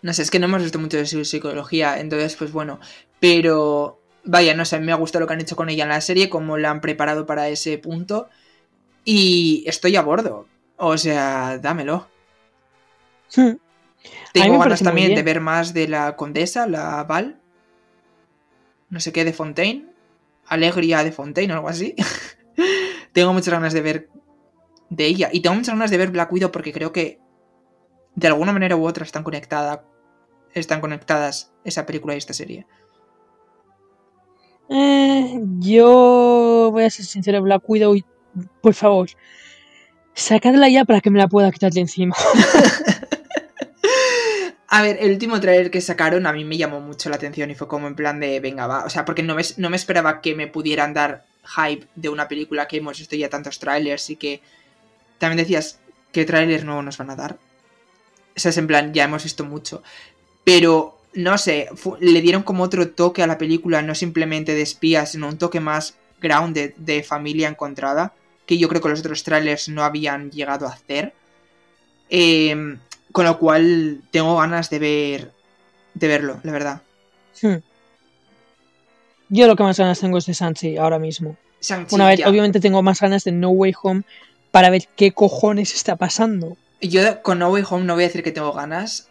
[0.02, 2.80] No sé, es que no hemos visto mucho de su psicología, entonces, pues bueno.
[3.20, 5.84] Pero, vaya, no sé, a mí me ha gustado lo que han hecho con ella
[5.84, 8.28] en la serie, cómo la han preparado para ese punto.
[9.04, 10.46] Y estoy a bordo.
[10.76, 12.08] O sea, dámelo.
[13.36, 13.52] Hmm.
[14.32, 17.40] Tengo ganas también de ver más de la condesa, la Val.
[18.90, 19.86] No sé qué, de Fontaine.
[20.46, 21.94] Alegría de Fontaine o algo así.
[23.12, 24.08] tengo muchas ganas de ver
[24.90, 25.28] de ella.
[25.32, 27.20] Y tengo muchas ganas de ver Black Widow porque creo que
[28.14, 29.80] de alguna manera u otra están conectadas.
[30.54, 32.66] Están conectadas esa película y esta serie.
[34.70, 38.04] Eh, yo voy a ser sincero, Black Widow, y-
[38.60, 39.08] por favor,
[40.14, 42.14] sacadla ya para que me la pueda quitar de encima.
[44.70, 47.54] A ver, el último trailer que sacaron a mí me llamó mucho la atención y
[47.54, 48.84] fue como en plan de, venga, va.
[48.84, 52.28] O sea, porque no me, no me esperaba que me pudieran dar hype de una
[52.28, 54.42] película que hemos visto ya tantos trailers y que
[55.16, 55.80] también decías,
[56.12, 57.38] ¿qué trailer nuevo nos van a dar?
[58.36, 59.82] O sea, es en plan, ya hemos visto mucho.
[60.44, 65.12] Pero, no sé, le dieron como otro toque a la película, no simplemente de espías,
[65.12, 68.12] sino un toque más grounded de familia encontrada,
[68.44, 71.14] que yo creo que los otros trailers no habían llegado a hacer.
[72.10, 72.78] Em,
[73.18, 75.32] con lo cual tengo ganas de ver
[75.94, 76.82] de verlo, la verdad.
[77.42, 77.56] Hmm.
[79.28, 81.36] Yo lo que más ganas tengo es de Sanchi ahora mismo.
[81.60, 82.28] Shang-Chi, Una vez, ya.
[82.28, 84.02] obviamente tengo más ganas de No Way Home
[84.52, 86.56] para ver qué cojones está pasando.
[86.80, 89.08] Yo con No Way Home no voy a decir que tengo ganas.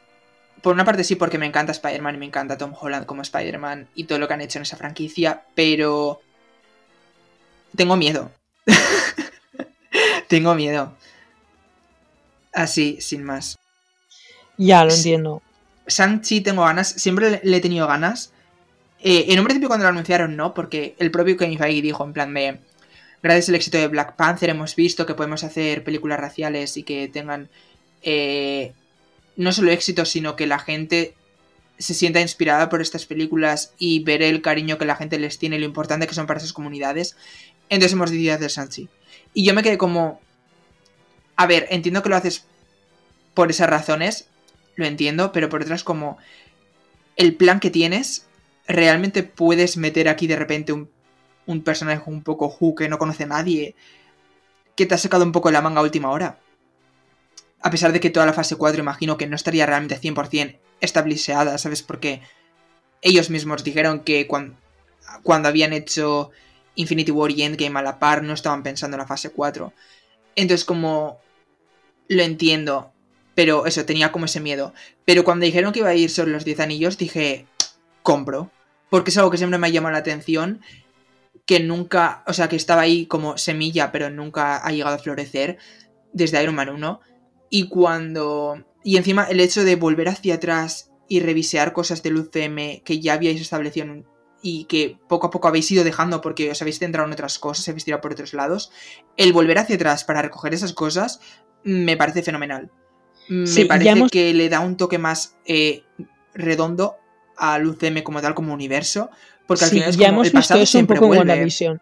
[0.61, 3.89] Por una parte sí, porque me encanta Spider-Man y me encanta Tom Holland como Spider-Man
[3.93, 6.21] y todo lo que han hecho en esa franquicia, pero
[7.75, 8.31] tengo miedo.
[10.29, 10.95] tengo miedo.
[12.53, 13.57] Así, sin más.
[14.57, 15.41] Ya, lo entiendo.
[15.87, 18.31] Shang-Chi tengo ganas, siempre le, he tenido ganas.
[18.99, 22.13] Eh, en un principio cuando lo anunciaron no, porque el propio Kevin Feige dijo en
[22.13, 22.59] plan de...
[23.23, 27.07] Gracias al éxito de Black Panther hemos visto que podemos hacer películas raciales y que
[27.07, 27.49] tengan
[28.03, 28.73] eh,
[29.35, 31.15] no solo éxito, sino que la gente
[31.79, 35.57] se sienta inspirada por estas películas y ver el cariño que la gente les tiene
[35.57, 37.15] y lo importante que son para esas comunidades.
[37.69, 38.89] Entonces hemos decidido hacer Shang-Chi.
[39.33, 40.21] Y yo me quedé como...
[41.35, 42.45] A ver, entiendo que lo haces
[43.33, 44.27] por esas razones,
[44.77, 46.17] lo entiendo, pero por otras como
[47.17, 48.27] el plan que tienes,
[48.67, 50.89] realmente puedes meter aquí de repente un,
[51.45, 53.75] un personaje un poco who que no conoce a nadie,
[54.75, 56.39] que te ha sacado un poco la manga a última hora.
[57.61, 61.57] A pesar de que toda la fase 4 imagino que no estaría realmente 100% establecida,
[61.57, 61.81] ¿sabes?
[61.81, 62.21] Porque
[63.01, 64.55] ellos mismos dijeron que cuando,
[65.23, 66.29] cuando habían hecho
[66.75, 69.73] Infinity War y Endgame a la par no estaban pensando en la fase 4.
[70.35, 71.19] Entonces como
[72.07, 72.91] lo entiendo,
[73.37, 74.73] pero eso, tenía como ese miedo.
[75.05, 77.45] Pero cuando dijeron que iba a ir sobre los 10 anillos, dije,
[78.01, 78.49] compro.
[78.89, 80.61] Porque es algo que siempre me ha llamado la atención.
[81.45, 85.59] Que nunca, o sea, que estaba ahí como semilla, pero nunca ha llegado a florecer.
[86.13, 86.99] Desde Iron Man 1.
[87.51, 88.65] Y cuando.
[88.83, 93.13] Y encima el hecho de volver hacia atrás y revisear cosas del UCM que ya
[93.13, 93.85] habíais establecido
[94.41, 97.69] y que poco a poco habéis ido dejando porque os habéis centrado en otras cosas,
[97.69, 98.71] habéis tirado por otros lados.
[99.15, 101.19] El volver hacia atrás para recoger esas cosas
[101.63, 102.71] me parece fenomenal.
[103.29, 105.83] Me Sí, parece hemos- que le da un toque más eh,
[106.33, 106.95] redondo
[107.37, 109.09] al UCM como tal, como universo.
[109.45, 111.05] Porque al Sí, final es ya como hemos el visto pasado eso un siempre poco
[111.13, 111.31] en vuelve.
[111.33, 111.81] WandaVision.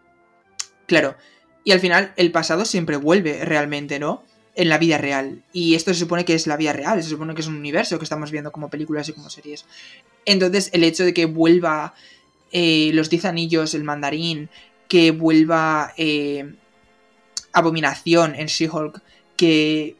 [0.86, 1.16] Claro.
[1.64, 4.22] Y al final el pasado siempre vuelve realmente, ¿no?
[4.54, 5.42] En la vida real.
[5.52, 7.98] Y esto se supone que es la vida real, se supone que es un universo
[7.98, 9.64] que estamos viendo como películas y como series.
[10.24, 11.94] Entonces el hecho de que vuelva
[12.52, 14.48] eh, los Diez Anillos, el mandarín,
[14.88, 16.54] que vuelva eh,
[17.52, 19.00] Abominación en She-Hulk,
[19.36, 19.96] que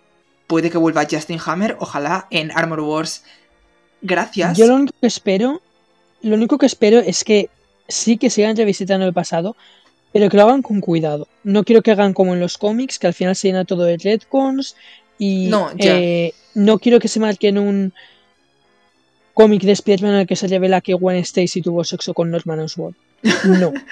[0.46, 3.24] puede que vuelva Justin Hammer, ojalá en Armor Wars.
[4.02, 4.56] Gracias.
[4.56, 5.60] Yo lo único que espero,
[6.22, 7.50] lo único que espero es que
[7.88, 9.56] sí que sigan revisitando el pasado,
[10.12, 11.28] pero que lo hagan con cuidado.
[11.44, 13.96] No quiero que hagan como en los cómics, que al final se llena todo de
[13.98, 14.76] retcons
[15.18, 15.96] y No, ya.
[15.98, 17.92] eh, no quiero que se marquen un
[19.34, 22.60] cómic de Spider-Man en el que se revela que Gwen Stacy tuvo sexo con Norman
[22.60, 22.94] Osborn.
[23.44, 23.72] No.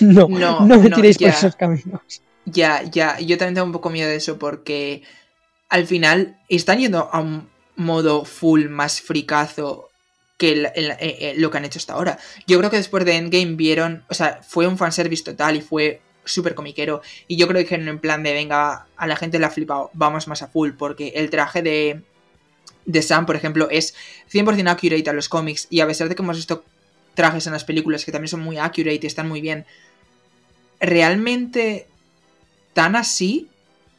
[0.00, 2.00] No, No, no, me tiréis por esos caminos.
[2.44, 5.02] Ya, ya, yo también tengo un poco miedo de eso porque
[5.68, 9.90] al final están yendo a un modo full más fricazo
[10.38, 12.18] que eh, eh, lo que han hecho hasta ahora.
[12.46, 16.00] Yo creo que después de Endgame vieron, o sea, fue un fanservice total y fue
[16.24, 17.00] súper comiquero.
[17.26, 19.90] Y yo creo que dijeron en plan de, venga, a la gente le ha flipado,
[19.94, 22.02] vamos más a full, porque el traje de,
[22.84, 23.94] de Sam, por ejemplo, es
[24.32, 26.64] 100% accurate a los cómics y a pesar de que hemos visto
[27.14, 29.64] trajes en las películas que también son muy accurate y están muy bien,
[30.80, 31.86] realmente
[32.74, 33.48] tan así,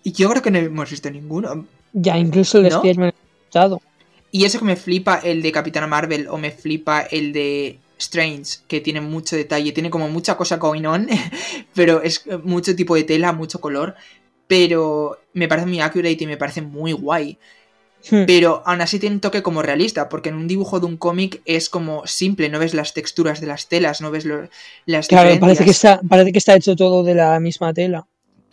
[0.07, 1.67] y yo creo que no hemos visto ninguno.
[1.91, 2.75] Ya, incluso el de ¿No?
[2.77, 3.13] Spider-Man.
[4.31, 8.59] Y eso que me flipa el de Capitana Marvel o me flipa el de Strange,
[8.69, 11.07] que tiene mucho detalle, tiene como mucha cosa going on,
[11.75, 13.95] pero es mucho tipo de tela, mucho color,
[14.47, 17.37] pero me parece muy accurate y me parece muy guay.
[18.09, 18.23] Hmm.
[18.25, 21.41] Pero aún así tiene un toque como realista, porque en un dibujo de un cómic
[21.43, 24.47] es como simple, no ves las texturas de las telas, no ves lo-
[24.85, 28.07] las Claro, parece que, está, parece que está hecho todo de la misma tela.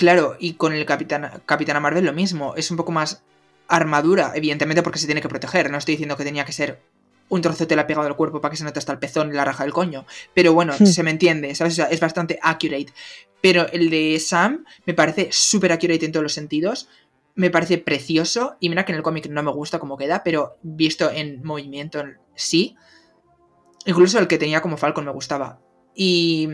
[0.04, 3.22] Claro, y con el Capitana, Capitana Marvel lo mismo, es un poco más
[3.68, 6.82] armadura, evidentemente porque se tiene que proteger, no estoy diciendo que tenía que ser
[7.30, 9.32] un trozo de tela pegado al cuerpo para que se note hasta el pezón y
[9.32, 10.84] la raja del coño, pero bueno, Hmm.
[10.84, 11.72] se me entiende, ¿sabes?
[11.72, 12.92] O sea, es bastante accurate,
[13.40, 16.90] pero el de Sam me parece súper accurate en todos los sentidos,
[17.34, 20.58] me parece precioso, y mira que en el cómic no me gusta cómo queda, pero
[20.62, 22.76] visto en movimiento sí,
[23.86, 25.60] incluso el que tenía como Falcon me gustaba,
[25.94, 26.50] y...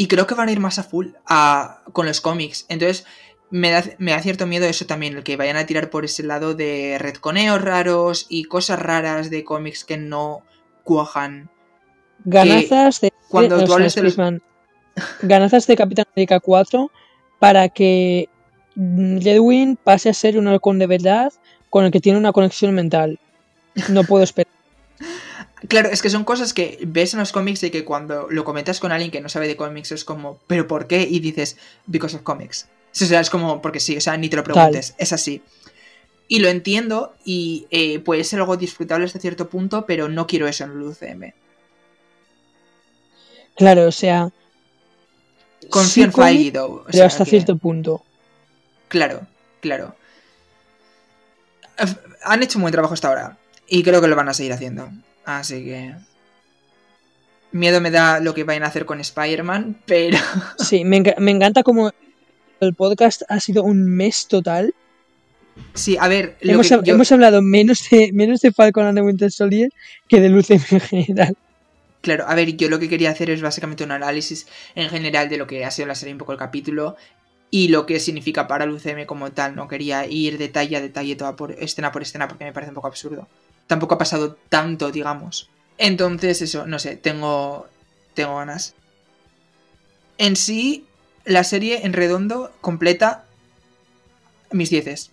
[0.00, 2.64] Y creo que van a ir más a full a- con los cómics.
[2.70, 3.04] Entonces,
[3.50, 6.22] me da, me da cierto miedo eso también, el que vayan a tirar por ese
[6.22, 10.42] lado de retconeos raros y cosas raras de cómics que no
[10.84, 11.50] cuajan.
[12.24, 14.16] Ganazas de, cuando o tú de los-
[15.20, 16.90] ganazas de Capitán América 4
[17.38, 18.30] para que
[18.76, 21.30] Redwin pase a ser un halcón de verdad
[21.68, 23.18] con el que tiene una conexión mental.
[23.90, 24.49] No puedo esperar.
[25.68, 28.80] Claro, es que son cosas que ves en los cómics y que cuando lo comentas
[28.80, 31.02] con alguien que no sabe de cómics es como, ¿pero por qué?
[31.02, 31.56] Y dices,
[31.86, 32.66] because of comics.
[32.92, 35.42] O sea, es como, porque sí, o sea, ni te lo preguntes, es así.
[36.28, 40.48] Y lo entiendo y eh, puede ser algo disfrutable hasta cierto punto, pero no quiero
[40.48, 41.32] eso en el UCM.
[43.56, 44.30] Claro, o sea,
[45.68, 48.02] Confío sí en o pero sea hasta que- cierto punto.
[48.88, 49.26] Claro,
[49.60, 49.94] claro.
[52.24, 53.38] Han hecho un buen trabajo hasta ahora.
[53.68, 54.90] Y creo que lo van a seguir haciendo.
[55.38, 55.94] Así que.
[57.52, 60.18] Miedo me da lo que vayan a hacer con Spider-Man, pero.
[60.58, 61.90] Sí, me, me encanta como
[62.60, 64.74] el podcast ha sido un mes total.
[65.74, 66.36] Sí, a ver.
[66.42, 69.30] Lo Hemos, que hab- yo- hemos hablado menos de, menos de Falcon and the Winter
[69.32, 69.70] Soldier
[70.08, 71.36] que del UCM en general.
[72.02, 75.36] Claro, a ver, yo lo que quería hacer es básicamente un análisis en general de
[75.36, 76.96] lo que ha sido la serie, un poco el capítulo.
[77.50, 79.56] Y lo que significa para el UCM como tal.
[79.56, 82.76] No quería ir detalle a detalle, toda por escena por escena, porque me parece un
[82.76, 83.26] poco absurdo.
[83.70, 85.48] Tampoco ha pasado tanto, digamos.
[85.78, 87.68] Entonces, eso, no sé, tengo.
[88.14, 88.74] Tengo ganas.
[90.18, 90.86] En sí,
[91.24, 93.26] la serie en redondo completa
[94.50, 95.12] mis dieces.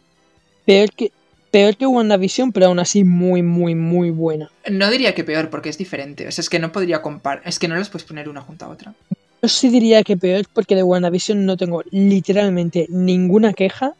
[0.65, 1.11] Peor que,
[1.51, 4.49] peor que WandaVision, pero aún así muy, muy, muy buena.
[4.67, 6.27] No diría que peor, porque es diferente.
[6.27, 7.43] O sea, es que no podría comparar.
[7.45, 8.95] Es que no las puedes poner una junto a otra.
[9.43, 13.93] Yo sí diría que peor porque de WandaVision no tengo literalmente ninguna queja.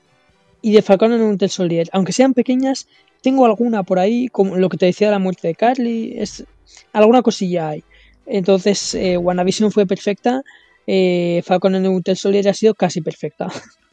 [0.64, 2.88] Y de Falcon the Winter Soldier, aunque sean pequeñas,
[3.22, 6.46] tengo alguna por ahí, como lo que te decía de la muerte de Carly, es
[6.94, 7.84] alguna cosilla hay.
[8.26, 10.44] Entonces, eh, WandaVision fue perfecta,
[10.86, 13.48] eh, Falcon and Winter Soldier ha sido casi perfecta.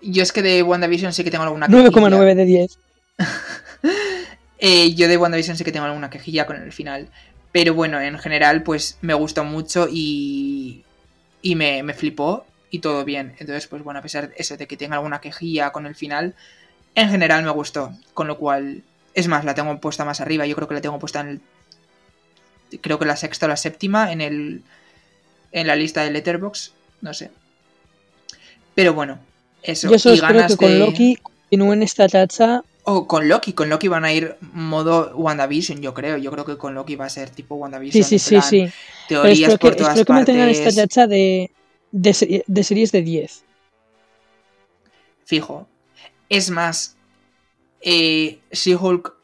[0.00, 2.78] Yo es que de WandaVision sí que tengo alguna 9,9 de 10.
[4.60, 7.08] Eh, yo de WandaVision sí que tengo alguna quejilla con el final.
[7.52, 10.82] Pero bueno, en general, pues me gustó mucho y.
[11.40, 13.36] Y me, me flipó y todo bien.
[13.38, 16.34] Entonces, pues bueno, a pesar de eso, de que tenga alguna quejilla con el final,
[16.94, 17.92] en general me gustó.
[18.14, 18.82] Con lo cual,
[19.14, 20.46] es más, la tengo puesta más arriba.
[20.46, 21.40] Yo creo que la tengo puesta en el.
[22.80, 24.62] Creo que la sexta o la séptima en el.
[25.52, 26.72] En la lista de Letterbox.
[27.00, 27.30] No sé.
[28.74, 29.18] Pero bueno,
[29.62, 29.90] eso.
[29.90, 32.62] Yo solo y espero ganas que con Loki continúen esta racha.
[32.84, 36.16] o con Loki, con Loki van a ir modo WandaVision, yo creo.
[36.18, 38.04] Yo creo que con Loki va a ser tipo WandaVision.
[38.04, 38.68] Sí, sí, sí,
[39.08, 40.66] Teorías por que, todas espero que mantengan partes.
[40.66, 41.50] esta racha de,
[41.92, 43.44] de, de series de 10.
[45.24, 45.66] Fijo.
[46.28, 46.96] Es más,
[47.80, 49.14] eh, She-Hulk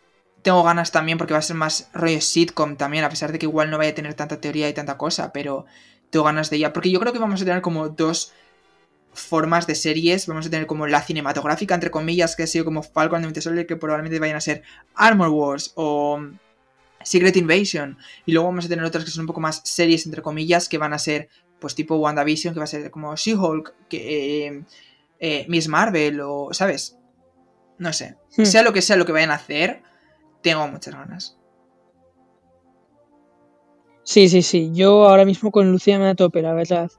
[0.43, 3.47] tengo ganas también porque va a ser más rollo sitcom también, a pesar de que
[3.47, 5.65] igual no vaya a tener tanta teoría y tanta cosa, pero
[6.11, 6.73] tengo ganas de ella.
[6.73, 8.33] Porque yo creo que vamos a tener como dos
[9.15, 10.27] formas de series.
[10.27, 13.41] Vamos a tener como la cinematográfica, entre comillas, que ha sido como Falcon and the
[13.41, 14.63] Soldier, que probablemente vayan a ser
[14.95, 16.21] Armor Wars o
[17.03, 17.97] Secret Invasion.
[18.27, 20.79] Y luego vamos a tener otras que son un poco más series, entre comillas, que
[20.79, 21.29] van a ser
[21.59, 24.65] pues tipo WandaVision, que va a ser como She-Hulk, que eh,
[25.19, 26.99] eh, Miss Marvel o, ¿sabes?
[27.79, 28.17] No sé.
[28.37, 28.45] Hmm.
[28.45, 29.83] Sea lo que sea lo que vayan a hacer,
[30.43, 31.39] tengo muchas ganas.
[34.05, 34.71] Sí, sí, sí.
[34.73, 36.91] Yo ahora mismo con Lucía me da tope, la verdad.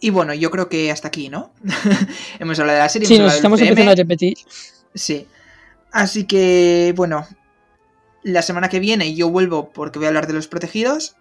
[0.00, 1.52] Y bueno, yo creo que hasta aquí, ¿no?
[2.38, 3.06] hemos hablado de la serie.
[3.06, 4.38] Sí, hemos nos estamos del empezando a repetir.
[4.94, 5.26] Sí.
[5.92, 7.26] Así que, bueno,
[8.22, 11.16] la semana que viene yo vuelvo porque voy a hablar de los protegidos.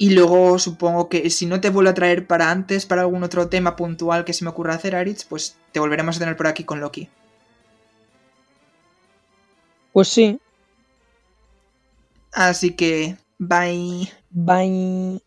[0.00, 3.50] Y luego supongo que si no te vuelvo a traer para antes, para algún otro
[3.50, 6.64] tema puntual que se me ocurra hacer, Aritz, pues te volveremos a tener por aquí
[6.64, 7.10] con Loki.
[9.92, 10.40] Pues sí.
[12.32, 14.10] Así que, bye.
[14.30, 15.20] Bye.